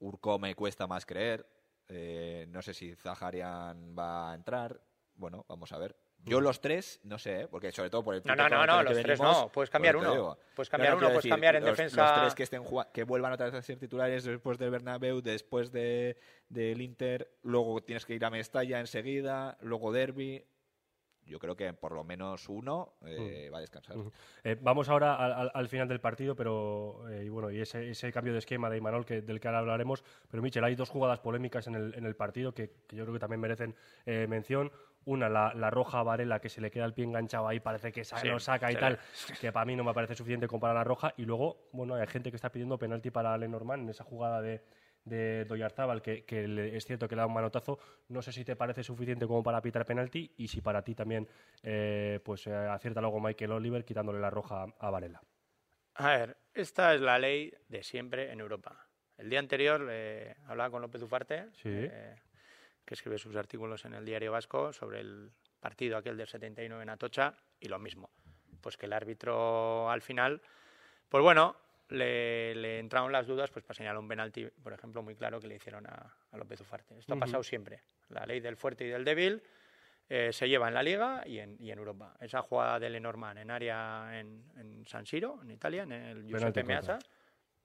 [0.00, 1.46] Urco me cuesta más creer.
[1.86, 4.80] Eh, no sé si Zaharian va a entrar.
[5.14, 5.94] Bueno, vamos a ver.
[6.24, 7.48] Yo los tres, no sé, ¿eh?
[7.48, 9.50] porque sobre todo por el No, no, no, no, los tres no.
[9.52, 10.38] Puedes cambiar pues uno.
[10.54, 12.02] Puedes cambiar no, uno, puedes decir, cambiar en los, defensa.
[12.02, 15.72] Los tres que, estén que vuelvan otra vez a ser titulares después del Bernabéu, después
[15.72, 16.16] de,
[16.48, 20.44] del Inter, luego tienes que ir a Mestalla enseguida, luego Derby.
[21.26, 23.96] Yo creo que por lo menos uno eh, va a descansar.
[23.96, 24.10] Ujú.
[24.42, 27.88] Eh, vamos ahora al, al- al final del partido, pero eh, y bueno, y ese,
[27.90, 30.02] ese cambio de esquema de Imanol que, del que ahora hablaremos.
[30.28, 33.12] Pero Michel, hay dos jugadas polémicas en el, en el partido que, que yo creo
[33.14, 34.72] que también merecen eh, mención.
[35.06, 37.90] Una, la, la roja a Varela que se le queda el pie enganchado ahí, parece
[37.90, 38.80] que sa- Sí, lo saca y sí.
[38.80, 38.98] tal,
[39.40, 41.14] que para mí no me parece suficiente como para la roja.
[41.16, 44.62] Y luego, bueno, hay gente que está pidiendo penalti para Lenormand en esa jugada de,
[45.04, 47.78] de Doyarzábal, que, que le- es cierto que le da un manotazo.
[48.08, 51.26] No sé si te parece suficiente como para pitar penalti y si para ti también
[51.62, 55.22] eh, pues eh, acierta luego Michael Oliver quitándole la roja a, a Varela.
[55.94, 58.86] A ver, esta es la ley de siempre en Europa.
[59.18, 61.88] El día anterior eh, hablaba con López Ufarte, Sí.
[62.90, 66.88] Que escribe sus artículos en el Diario Vasco sobre el partido aquel del 79 en
[66.88, 68.10] Atocha, y lo mismo.
[68.60, 70.42] Pues que el árbitro al final,
[71.08, 71.54] pues bueno,
[71.88, 75.46] le, le entraron las dudas pues para señalar un penalti, por ejemplo, muy claro que
[75.46, 76.98] le hicieron a, a López Ufarte.
[76.98, 77.22] Esto Ujú.
[77.22, 77.80] ha pasado siempre.
[78.08, 79.40] La ley del fuerte y del débil
[80.08, 82.16] eh, se lleva en la Liga y en, y en Europa.
[82.18, 86.64] Esa jugada de Lenormand en área en, en San Siro, en Italia, en el Giuseppe
[86.64, 86.98] Meazza,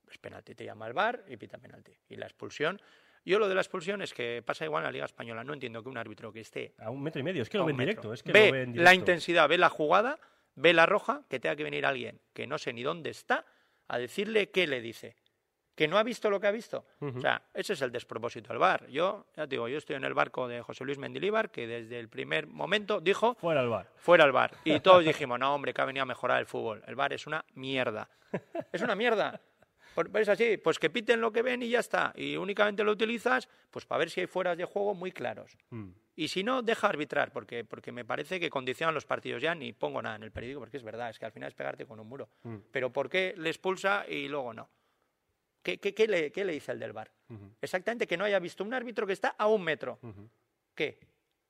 [0.08, 0.54] es penalti.
[0.54, 1.92] Te llama el VAR y pita penalti.
[2.10, 2.80] Y la expulsión.
[3.26, 5.42] Yo lo de la expulsión es que pasa igual en la Liga Española.
[5.44, 7.64] No entiendo que un árbitro que esté A un metro y medio, es que lo
[7.66, 8.12] ven directo.
[8.12, 8.94] Es que ve lo ven la directo.
[8.94, 10.18] intensidad, ve la jugada,
[10.54, 13.44] ve la roja, que tenga que venir alguien que no sé ni dónde está
[13.88, 15.16] a decirle qué le dice.
[15.74, 16.86] Que no ha visto lo que ha visto.
[17.00, 18.86] O sea, ese es el despropósito del VAR.
[18.88, 21.98] Yo, ya te digo, yo estoy en el barco de José Luis Mendilíbar, que desde
[21.98, 23.90] el primer momento dijo Fuera el bar.
[23.96, 24.52] fuera el VAR.
[24.64, 26.82] Y todos dijimos, no, hombre, que ha venido a mejorar el fútbol.
[26.86, 28.08] El VAR es una mierda.
[28.72, 29.38] Es una mierda.
[29.96, 32.12] Por- Es así, pues que piten lo que ven y ya está.
[32.14, 35.56] Y únicamente lo utilizas pues para ver si hay fueras de juego muy claros.
[35.70, 35.88] Mm.
[36.14, 39.42] Y si no, deja arbitrar, porque, porque me parece que condicionan los partidos.
[39.42, 41.54] Ya ni pongo nada en el periódico, porque es verdad, es que al final es
[41.54, 42.28] pegarte con un muro.
[42.44, 42.56] Mm.
[42.70, 44.68] Pero ¿por qué le expulsa y luego no?
[45.62, 46.92] ¿Qué, qué- qué le, qué le dice el del?
[46.92, 47.50] Ujú.
[47.60, 49.98] Exactamente que no haya visto un árbitro que está a un metro.
[50.74, 50.98] ¿Qué?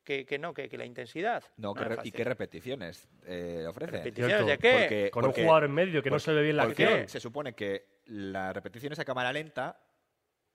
[0.06, 1.42] Que, que no, que, que la intensidad.
[1.56, 3.90] No, ¿qué es re- ¿y qué repeticiones eh, ofrece?
[3.90, 4.70] ¿Repeticiones de qué?
[4.80, 7.08] Porque- Con porque- un jugador en medio que no se ve bien la acción.
[7.08, 9.80] se supone que las repeticiones a cámara lenta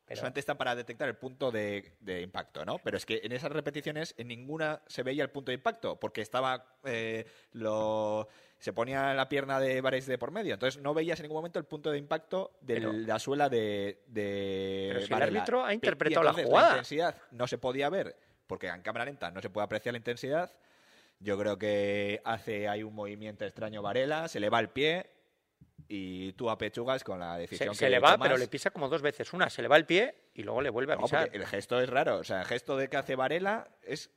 [0.06, 2.78] Pero- solamente están para detectar el punto de, de impacto, ¿no?
[2.80, 6.22] Pero es que en esas repeticiones en ninguna se veía el punto de impacto, porque
[6.22, 11.20] estaba eh, lo se ponía la pierna de Vares de por medio, entonces no veías
[11.20, 15.14] en ningún momento el punto de impacto de Pero- la suela de, de Pero si
[15.14, 16.70] el árbitro ha Y interpretado la jugada.
[16.70, 18.16] intensidad no se podía ver,
[18.52, 20.52] porque en cámara lenta no se puede apreciar la intensidad.
[21.22, 25.10] Yo creo que hace hay un movimiento extraño Varela, se le va el pie
[25.88, 28.28] y tú apechugas con la Se, decisión se que le va, tomas.
[28.28, 29.32] pero le pisa como dos veces.
[29.32, 31.30] Una se le va el pie y luego le vuelve a No, pisar.
[31.32, 32.18] el gesto es raro.
[32.18, 34.10] O sea, el gesto de que hace Varela es.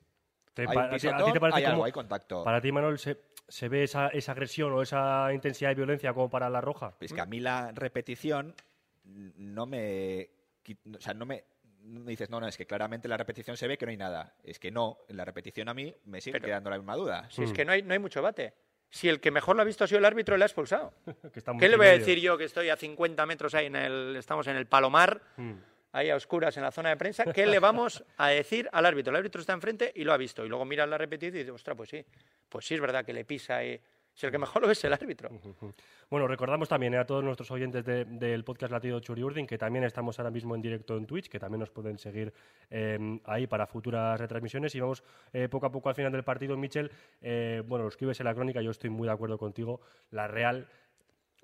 [0.52, 0.98] Te- hay a ti-
[1.32, 2.42] te parece algo, como- hay contacto.
[2.42, 3.16] Para ti, Manuel, ¿se,
[3.46, 6.96] se ve esa, esa agresión o esa intensidad de violencia como para la roja?
[6.98, 8.52] Es que a mí la repetición
[9.04, 10.28] no me.
[10.96, 11.44] O sea, no me.
[11.84, 13.96] Me dices, no, no, es que claramente en la repetición se ve que no hay
[13.96, 14.34] nada.
[14.42, 17.28] Es que no, en la repetición a mí me sigue Pero- quedando la misma duda.
[17.30, 17.54] Si es Mm.
[17.54, 18.54] que no hay, no hay mucho bate.
[18.90, 20.94] Si el que mejor lo ha visto ha sido el árbitro, le ha expulsado.
[21.32, 23.66] Que está muy ¿Qué le voy a decir yo que estoy a 50 metros ahí
[23.66, 24.16] en el.
[24.16, 25.52] Estamos en el Palomar, Mm.
[25.92, 27.24] ahí a oscuras en la zona de prensa?
[27.32, 29.10] ¿Qué le vamos a decir al árbitro?
[29.10, 30.44] El árbitro está enfrente y lo ha visto.
[30.44, 32.04] Y luego mira la repetición y dice, ostras, pues sí.
[32.48, 33.64] Pues sí, es verdad que le pisa.
[33.64, 33.80] y
[34.16, 35.28] Si el que mejor lo es el árbitro.
[36.08, 39.84] Bueno, recordamos también eh, a todos nuestros oyentes de- del podcast Latido Churiurdin que también
[39.84, 42.32] estamos ahora mismo en directo en Twitch, que también nos pueden seguir
[42.70, 44.72] eh, ahí para futuras retransmisiones.
[44.76, 46.92] Y vamos eh, poco a poco al final del partido, Michel.
[47.22, 49.80] eh, bueno, lo escribes en la crónica, yo estoy muy de acuerdo contigo.
[50.12, 50.68] La Real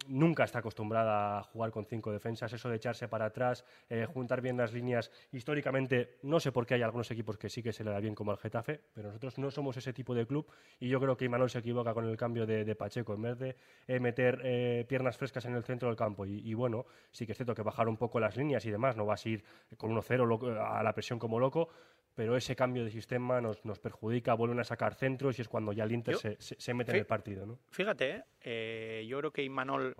[0.09, 4.41] nunca está acostumbrada a jugar con cinco defensas, eso de echarse para atrás, eh, juntar
[4.41, 5.11] bien las líneas.
[5.33, 8.15] Históricamente, no sé por qué hay algunos equipos que sí que se le da bien
[8.15, 10.47] como al Getafe, pero nosotros no somos ese tipo de club
[10.79, 13.15] y yo creo que Imanol se equivoca con el cambio de, de Pacheco.
[13.15, 13.57] En vez de
[13.89, 17.33] eh, meter eh, piernas frescas en el centro del campo y, y bueno, sí que
[17.33, 19.45] es cierto que bajar un poco las líneas y demás, no vas a ir
[19.77, 21.69] con 1-0 loco- a la presión como loco,
[22.15, 25.73] pero ese cambio de sistema nos, nos perjudica, vuelven a sacar centros y es cuando
[25.73, 27.47] ya el Inter Yo- se, se- se mete en el partido.
[27.47, 27.59] ¿no?
[27.71, 28.25] Fíjate,
[29.07, 29.95] yo creo que Imanol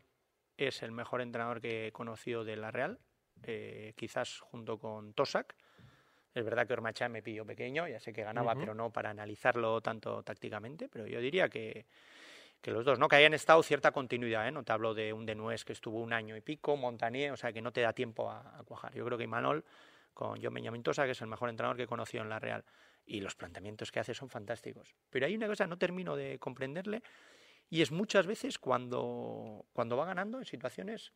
[0.69, 2.99] es el mejor entrenador que he conocido de la Real,
[3.45, 5.57] eh, quizás junto con Tosak.
[6.35, 9.81] Es verdad que Ormachá me pilló pequeño, ya sé que ganaba, pero no para analizarlo
[9.81, 11.87] tanto tácticamente, pero yo diría que,
[12.61, 13.09] que los dos, ¿no?
[13.09, 14.53] Que hayan estado cierta continuidad, ¿eh?
[14.53, 17.53] No te hablo de un Denués que estuvo un año y pico, Montanier, o sea,
[17.53, 18.95] que no te da tiempo a, a cuajar.
[18.95, 19.65] Yo creo que Imanol,
[20.15, 22.65] con John Benjamin Tosa, que es el mejor entrenador que he conocido en la Real,
[23.07, 24.95] y los planteamientos que hace son fantásticos.
[25.11, 27.03] Pero hay una cosa, no termino de comprenderle,
[27.71, 31.13] y es muchas veces cuando, cuando va ganando en situaciones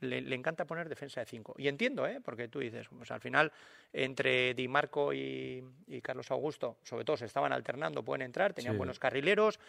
[0.00, 1.54] le, le encanta poner defensa de 5.
[1.58, 2.20] Y entiendo, ¿eh?
[2.24, 3.52] porque tú dices, pues al final
[3.92, 8.74] entre Di Marco y, y Carlos Augusto, sobre todo se estaban alternando, pueden entrar, tenían
[8.74, 8.78] Sí.
[8.78, 9.60] buenos carrileros,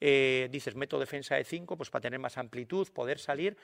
[0.00, 3.56] eh, dices, meto defensa de 5 pues para tener más amplitud, poder salir,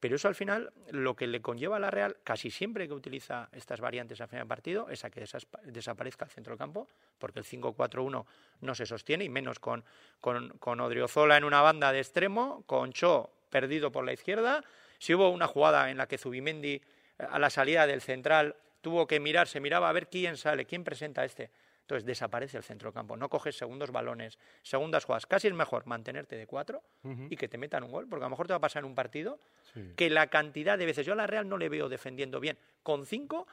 [0.00, 3.48] pero eso al final lo que le conlleva a la Real, casi siempre que utiliza
[3.52, 5.24] estas variantes al final del partido, es a que
[5.64, 8.24] desaparezca el centro del campo, porque el 5-4-1
[8.60, 9.84] no se sostiene, y menos con,
[10.20, 14.62] con, con Odriozola en una banda de extremo, con Cho perdido por la izquierda.
[14.98, 16.82] Si hubo una jugada en la que Zubimendi, eh,
[17.18, 20.84] a la salida del central, tuvo que mirar, se miraba a ver quién sale, quién
[20.84, 21.50] presenta a este.
[21.88, 25.24] Entonces desaparece el centrocampo, no coges segundos balones, segundas jugadas.
[25.24, 26.82] Casi es mejor mantenerte de cuatro
[27.30, 28.90] y que te metan un gol, porque a lo mejor te va a pasar en
[28.90, 29.40] un partido
[29.72, 29.94] Sí.
[29.96, 33.06] que la cantidad de veces, yo a la Real no le veo defendiendo bien, con
[33.06, 33.46] cinco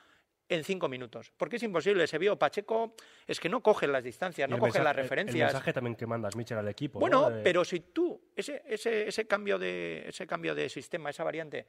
[0.50, 2.94] en cinco minutos, porque es imposible, se vio Pacheco,
[3.26, 5.36] es que no coge las distancias, Y no el coge mensaje- las el- referencias.
[5.36, 7.00] El mensaje también que mandas, Michel, al equipo.
[7.00, 7.36] Bueno, ¿no?
[7.38, 11.66] De- pero si tú, ese, ese, ese, cambio de, ese cambio de sistema, esa variante,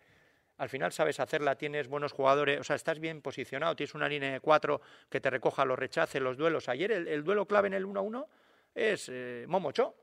[0.59, 4.33] al final sabes hacerla, tienes buenos jugadores, o sea, estás bien posicionado, tienes una línea
[4.33, 6.69] de cuatro que te recoja los rechaces, los duelos.
[6.69, 8.27] Ayer el, el duelo clave en el 1-1
[8.75, 9.95] es eh, Momocho.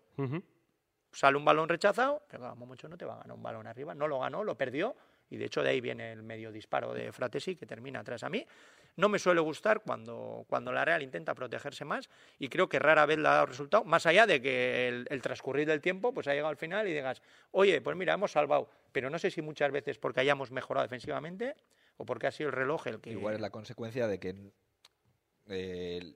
[1.12, 3.94] Sale un balón rechazado, pero claro, Momocho no te va a ganar un balón arriba,
[3.94, 4.96] no lo ganó, lo perdió,
[5.34, 8.30] y de hecho de ahí viene el medio disparo de Fratesi que termina atrás a
[8.30, 8.46] mí.
[8.96, 13.08] No me suele gustar cuando, cuando la Real intenta protegerse más y creo que rara
[13.08, 16.34] vez le ha dado resultado, más allá de que el, transcurrir del tiempo pues ha
[16.34, 19.72] llegado al final y digas, oye, pues mira, hemos salvado, pero no sé si muchas
[19.72, 21.56] veces porque hayamos mejorado defensivamente
[21.98, 23.10] o porque ha sido el reloj el que...
[23.10, 24.36] Igual es la consecuencia de que
[25.48, 26.16] eh,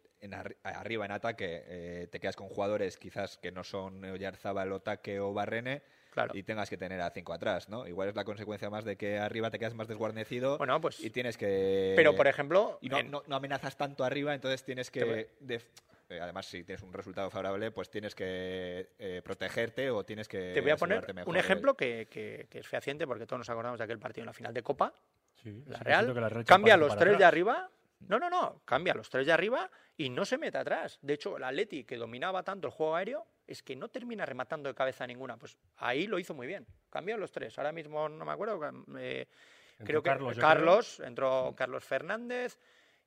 [0.61, 5.33] arriba en ataque eh, te quedas con jugadores quizás que no son Oyarzábal, Otaque o
[5.33, 5.81] Barrene
[6.17, 6.31] Claro.
[6.35, 7.85] y tengas que tener a cinco atrás, ¿no?
[7.87, 10.99] Igual es la consecuencia más de que arriba te quedas más desguarnecido Bueno, pues...
[10.99, 11.93] y tienes que...
[11.95, 12.79] Pero, por ejemplo...
[12.81, 15.29] Y no, en- no- no amenazas tanto arriba, entonces tienes que...
[15.47, 20.53] eh, Además, si tienes un resultado favorable, pues tienes que eh, protegerte o tienes que...
[20.55, 23.49] Te voy a poner mejor un ejemplo que, que- que es fehaciente porque todos nos
[23.51, 24.93] acordamos de aquel partido en la final de Copa,
[25.43, 27.69] Sí, La Real, cierto que la Real echa cambia a los tres de arriba.
[27.99, 30.99] No, no, no, cambia los tres de arriba y no se mete atrás.
[31.01, 34.69] De hecho, el Atleti, que dominaba tanto el juego aéreo, es que no termina rematando
[34.69, 35.37] de cabeza ninguna.
[35.37, 36.67] Pues ahí lo hizo muy bien.
[36.89, 37.57] Cambió los tres.
[37.57, 38.59] Ahora mismo no me acuerdo.
[38.99, 39.27] eh,
[39.83, 41.07] creo que Carlos, Carlos, creo.
[41.07, 42.59] entró Carlos Fernández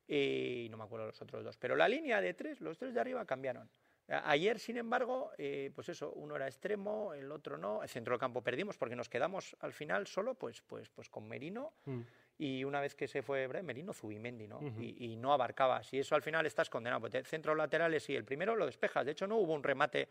[0.09, 1.57] y no me acuerdo los otros dos.
[1.57, 3.70] Pero la línea de tres, los tres de arriba cambiaron.
[4.09, 7.81] Ayer, sin embargo, eh, pues eso, uno era extremo, el otro no.
[7.85, 11.29] El centro del campo perdimos porque nos quedamos al final solo, pues, pues, pues con
[11.29, 12.00] Merino Mm.
[12.42, 14.61] Y una vez que se fue Merino, Zubimendi, ¿no?
[14.79, 15.92] Y, y no abarcabas.
[15.92, 17.03] Y eso al final estás condenado.
[17.03, 19.05] Porque centros laterales, sí, el primero lo despejas.
[19.05, 20.09] De hecho, no hubo un remate.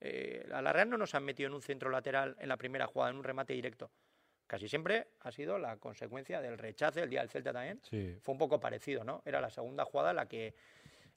[0.00, 2.86] eh, a la Real no nos han metido en un centro lateral en la primera
[2.86, 3.90] jugada, en un remate directo.
[4.46, 7.80] Casi siempre ha sido la consecuencia del rechace, el día del Celta también.
[7.82, 8.18] Sí.
[8.20, 9.22] Fue un poco parecido, ¿no?
[9.24, 10.54] Era la segunda jugada la que,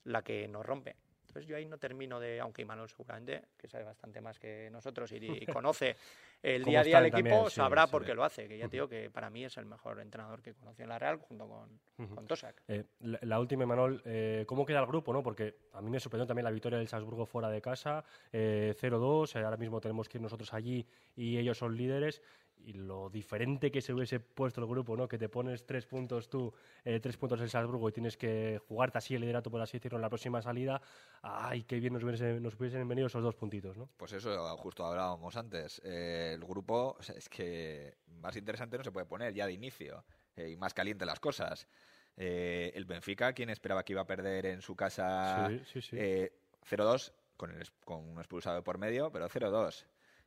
[0.04, 0.96] la que nos rompe.
[1.34, 5.10] Entonces yo ahí no termino de, aunque Imanol seguramente, que sabe bastante más que nosotros
[5.10, 5.96] y, y conoce
[6.40, 7.90] el día a día del equipo, también, sí, sabrá sí.
[7.90, 8.46] por qué lo hace.
[8.46, 10.98] Que ya te digo que para mí es el mejor entrenador que conocí en la
[11.00, 12.62] Real junto con, con Tosak.
[12.68, 15.12] Eh, la, la última, Manuel, eh, ¿cómo queda el grupo?
[15.12, 15.24] No?
[15.24, 19.34] Porque a mí me sorprendió también la victoria del Salzburgo fuera de casa, eh, 0-2,
[19.34, 22.22] eh, ahora mismo tenemos que ir nosotros allí y ellos son líderes.
[22.66, 25.06] Y lo diferente que se hubiese puesto el grupo, ¿no?
[25.06, 26.52] que te pones tres puntos tú,
[26.84, 29.98] eh, tres puntos el Salzburgo y tienes que jugarte así el liderato, por así decirlo,
[29.98, 30.80] en la próxima salida.
[31.20, 33.76] ¡Ay, qué bien nos hubiesen, nos hubiesen venido esos dos puntitos!
[33.76, 33.90] ¿no?
[33.98, 35.80] Pues eso, justo hablábamos antes.
[35.84, 40.04] Eh, el grupo, es que más interesante no se puede poner ya de inicio.
[40.36, 41.68] eh, y más caliente las cosas.
[42.16, 45.96] El Benfica, quien esperaba que iba a perder en su casa Sí, sí, sí.
[45.98, 46.32] eh,
[46.68, 49.84] 0-2, con, el, con un expulsado por medio, pero 0-2.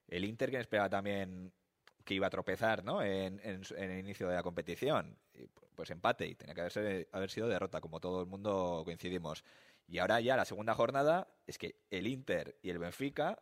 [0.08, 1.52] El Inter, quien esperaba también
[2.08, 3.04] que iba a tropezar ¿no?
[3.04, 5.18] en, en su- en el inicio de la competición.
[5.34, 9.44] Y, pues empate y tenía que haberse- haber sido derrota, como todo el mundo coincidimos.
[9.88, 13.40] Y ahora ya la segunda jornada es que el Inter y el Benfica,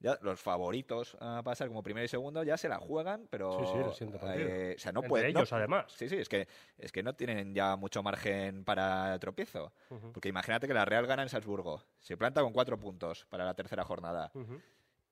[0.00, 3.52] ya los favoritos a pasar como primero y segundo, ya se la juegan, pero...
[3.58, 4.48] Sí, sí, siguiente partido.
[4.48, 5.92] eh, o sea, no Entre puede- no- ellos, además.
[5.96, 9.72] Sí, sí, es que, es que no tienen ya mucho margen para tropiezo.
[10.12, 11.84] Porque imagínate que la Real gana en Salzburgo.
[12.00, 14.32] Se planta con cuatro puntos para la tercera jornada.
[14.34, 14.60] ujú,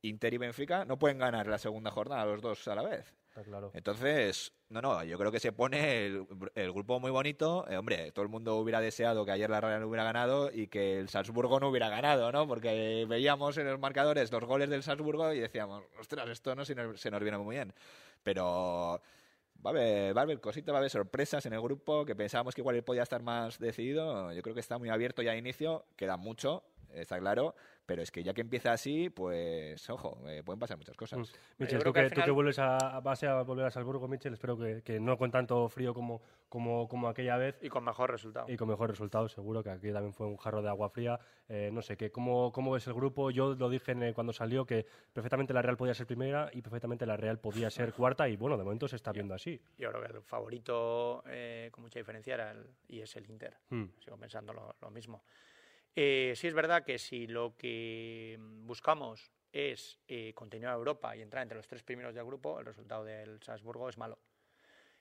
[0.02, 3.14] Inter y Benfica no pueden ganar la segunda jornada los dos a la vez.
[3.28, 3.70] Está claro.
[3.74, 7.64] Entonces, no, no, yo creo que se pone el, el grupo muy bonito.
[7.68, 10.66] Eh, hombre, todo el mundo hubiera deseado que ayer la Real no hubiera ganado y
[10.66, 12.48] que el Salzburgo no hubiera ganado, ¿no?
[12.48, 16.74] Porque veíamos en los marcadores los goles del Salzburgo y decíamos, ostras, esto no se
[16.74, 17.72] nos, se nos viene muy bien.
[18.24, 19.00] Pero
[19.64, 22.16] va a, haber, va a haber cositas, va a haber sorpresas en el grupo que
[22.16, 24.32] pensábamos que igual él podía estar más decidido.
[24.32, 27.54] Yo creo que está muy abierto ya de inicio, queda mucho, está claro.
[27.90, 31.18] Pero es que ya que empieza así, pues, ojo, eh, pueden pasar muchas cosas.
[31.18, 31.22] Mm.
[31.58, 34.06] Michel, tú que que, al tú que final- vuelves a, vas a volver a Salzburgo,
[34.06, 37.82] Michel, espero que, que no con tanto frío como, como, como aquella vez Y con
[37.82, 38.46] mejor resultado.
[38.48, 41.18] y con mejor resultado, seguro que aquí también fue un jarro de agua fría.
[41.48, 43.32] Eh, no sé, que cómo, ¿cómo ves el grupo?
[43.32, 46.62] Yo lo dije en, eh, cuando salió que perfectamente la Real podía ser primera y
[46.62, 49.60] perfectamente la Real podía ser cuarta y bueno, de momento se está viendo así.
[49.78, 53.56] Yo creo que el favorito eh, con mucha diferencia era el, y es el Inter.
[53.70, 53.86] Mm.
[53.98, 55.24] Sigo pensando lo, lo mismo.
[55.96, 61.16] Eh, sí es verdad que si lo que mm, buscamos es eh, continuar a Europa
[61.16, 64.18] y entrar entre los tres primeros del grupo, el resultado del Salzburgo es malo.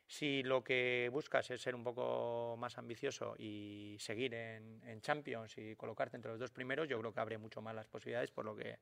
[0.08, 5.76] Si lo que buscas es ser un poco más ambicioso y seguir en, Champions y
[5.76, 8.56] colocarte entre los dos primeros, yo creo que abre mucho más las posibilidades por lo
[8.56, 8.80] que,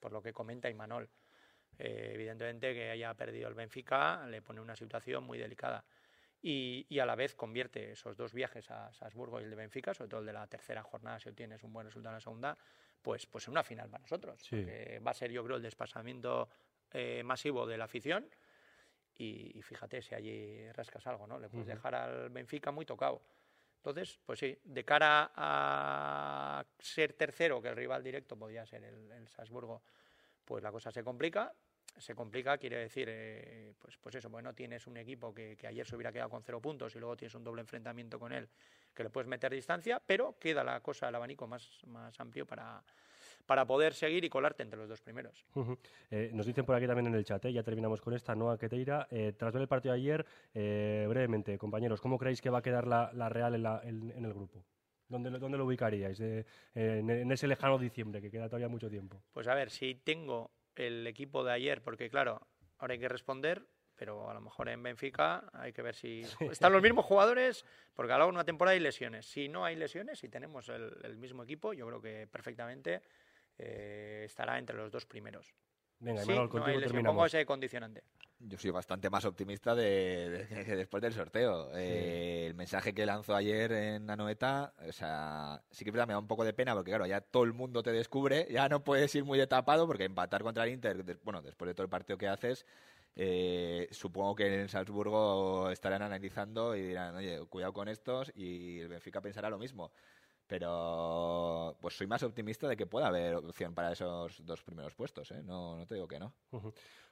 [0.00, 1.10] por lo que comenta Imanol.
[1.78, 5.84] Eh, evidentemente que haya perdido el Benfica le pone una situación muy delicada
[6.42, 9.92] y, y a la vez convierte esos dos viajes a Salzburgo y el de Benfica,
[9.92, 12.58] sobre todo el de la tercera jornada, si obtienes un buen resultado en la segunda,
[13.02, 14.40] pues, pues en una final para nosotros.
[14.42, 14.64] Sí.
[15.06, 16.48] va a ser, yo creo, el despasamiento
[16.92, 18.28] eh, masivo de la afición.
[19.16, 21.38] Y, y fíjate si allí rascas algo, ¿no?
[21.38, 23.22] Le puedes dejar al Benfica muy tocado.
[23.76, 29.10] Entonces, pues sí, de cara a ser tercero, que el rival directo podía ser el,
[29.12, 29.82] el Salzburgo,
[30.44, 31.54] pues la cosa se complica.
[31.98, 35.86] Se complica, quiere decir, eh, pues, pues eso, bueno, tienes un equipo que, que ayer
[35.86, 38.48] se hubiera quedado con cero puntos y luego tienes un doble enfrentamiento con él
[38.94, 42.82] que le puedes meter distancia, pero queda la cosa, el abanico más, más amplio para,
[43.46, 45.44] para poder seguir y colarte entre los dos primeros.
[46.10, 48.58] Eh, nos dicen por aquí también en el chat, eh, ya terminamos con esta, Noa
[48.58, 49.06] Queteira.
[49.36, 50.26] Tras ver el partido de ayer,
[51.08, 54.24] brevemente, compañeros, ¿cómo creéis que va a quedar la, la Real en, la- en- en
[54.24, 54.64] el grupo?
[55.08, 56.18] ¿Dónde, lo- dónde lo ubicaríais?
[56.18, 59.22] De- en, en ese lejano diciembre, que queda todavía mucho tiempo.
[59.32, 60.50] Pues a ver, si tengo
[60.86, 62.46] el equipo de ayer, porque claro,
[62.78, 66.72] ahora hay que responder, pero a lo mejor en Benfica hay que ver si están
[66.72, 67.64] los mismos jugadores,
[67.94, 69.26] porque a lo largo de una temporada hay lesiones.
[69.26, 73.02] Si no hay lesiones, si tenemos el, el mismo equipo, yo creo que perfectamente
[73.58, 75.54] eh, estará entre los dos primeros.
[75.98, 77.04] Venga, Sí, no hay lesión.
[77.04, 78.02] Pongo ese condicionante.
[78.42, 81.70] Yo soy bastante más optimista de, de- que después del sorteo.
[81.76, 86.26] Eh, el mensaje que lanzó ayer en Anoeta, o sea, sí que me da un
[86.26, 89.24] poco de pena porque, claro, ya todo el mundo te descubre, ya no puedes ir
[89.24, 92.16] muy de tapado porque empatar contra el Inter, de- bueno, después de todo el partido
[92.16, 92.64] que haces,
[93.14, 98.88] eh, supongo que en Salzburgo estarán analizando y dirán, oye, cuidado con estos y el
[98.88, 99.92] Benfica pensará lo mismo.
[100.46, 105.30] Pero pues soy más optimista de que pueda haber opción para esos dos primeros puestos,
[105.30, 105.42] ¿eh?
[105.44, 106.34] No, no te digo que no.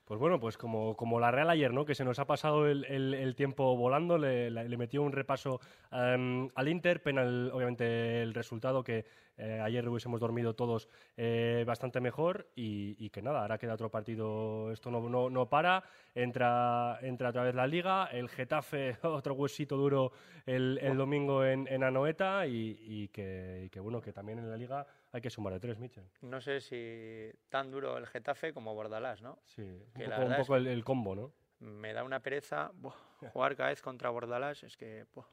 [0.09, 1.85] Pues bueno, pues como, como la Real ayer, ¿no?
[1.85, 5.61] Que se nos ha pasado el, el- el tiempo volando, le, metió un repaso
[5.92, 9.04] em, al Inter, pena el- obviamente el resultado que
[9.37, 10.88] eh, ayer hubiésemos dormido todos
[11.19, 15.50] eh, bastante mejor y, y que nada, ahora queda otro partido, esto no, no, no
[15.50, 15.85] para,
[16.15, 20.13] entra, entra otra vez la Liga, el Getafe, otro huesito duro
[20.46, 24.48] el, el domingo en, en Anoeta y, y que, y que bueno, que también en
[24.48, 26.04] la Liga hay que sumar de tres, Michel.
[26.23, 29.38] No sé si tan duro el Getafe como Bordalás, ¿no?
[29.46, 31.33] Sí, un poco, un el, el combo, ¿no?
[31.61, 32.94] me da una pereza buah,
[33.33, 35.06] jugar cada vez contra Bordalás, es que...
[35.15, 35.27] buah.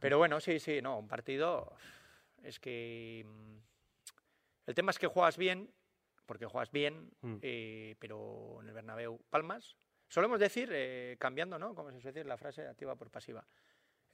[0.00, 1.76] Pero bueno, sí, sí, no, un partido
[2.42, 3.56] es que mm,
[4.66, 5.70] El tema es que juegas bien,
[6.26, 7.36] porque juegas bien, Mm.
[7.42, 9.76] eh, pero en el Bernabéu palmas.
[10.08, 11.74] Solemos decir, eh, cambiando, ¿no?
[11.74, 13.46] Como se suele decir la frase activa por pasiva.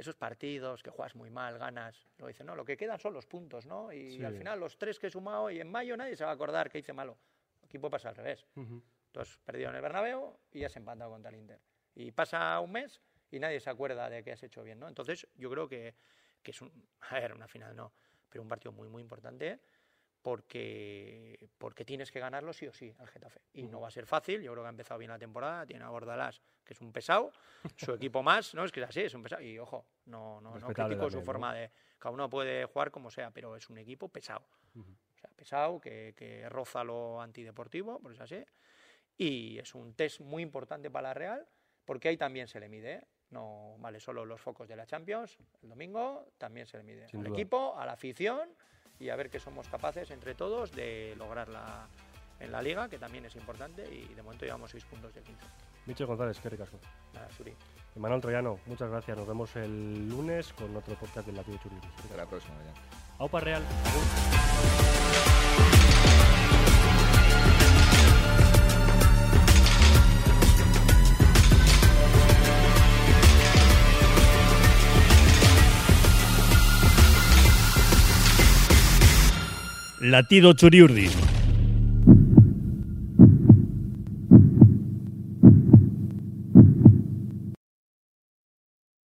[0.00, 3.26] Esos partidos que juegas muy mal, ganas, lo dicen, no, lo que quedan son los
[3.26, 3.92] puntos, ¿no?
[3.92, 4.24] Y Sí.
[4.24, 6.70] al final los tres que he sumado y en mayo nadie se va a acordar
[6.70, 7.18] que hice malo.
[7.62, 8.46] Aquí puede pasar al revés.
[8.56, 8.82] Ujú.
[9.12, 11.60] Tú has perdido en el Bernabéu y has empatado contra el Inter.
[11.94, 14.88] Y pasa un mes y nadie se acuerda de que has hecho bien, ¿no?
[14.88, 15.94] Entonces, yo creo que,
[16.42, 16.72] que es un...
[17.10, 17.92] A ver, una final no,
[18.30, 19.60] pero un partido muy, muy importante
[20.22, 23.40] porque, porque tienes que ganarlo sí o sí al Getafe.
[23.54, 25.84] Y no va a ser fácil, yo creo que ha empezado bien la temporada, tiene
[25.84, 27.32] a Bordalás, que es un pesado,
[27.76, 28.64] su equipo más, ¿no?
[28.64, 29.42] Es que es así, es un pesado.
[29.42, 31.22] Y ojo, no, no, no critico su también, ¿no?
[31.24, 31.70] forma de...
[31.98, 34.46] Cada uno puede jugar como sea, pero es un equipo pesado.
[34.74, 34.90] Ujú.
[34.90, 38.42] O sea, pesado, que, que roza lo antideportivo, por eso así.
[39.18, 41.46] Y es un test muy importante para la Real,
[41.84, 42.92] porque ahí también se le mide.
[42.94, 43.06] ¿eh?
[43.30, 47.20] No vale solo los focos de la Champions, el domingo también se le mide Sin
[47.20, 47.36] al duda.
[47.36, 48.54] equipo, a la afición
[49.00, 51.88] y a ver que somos capaces entre todos de lograrla
[52.38, 55.40] en la liga, que también es importante, y de momento llevamos 6 puntos de 15.
[55.86, 56.78] Michel González, qué ricasco.
[57.14, 57.54] Nada, Suri.
[57.96, 59.16] Y Manuel Troyano, muchas gracias.
[59.16, 61.90] Nos vemos el lunes con otro podcast del Latido Churiris.
[62.04, 62.72] Hasta la próxima, ya.
[63.18, 63.62] Aupa Real.
[80.10, 81.39] Latido Churiurdin.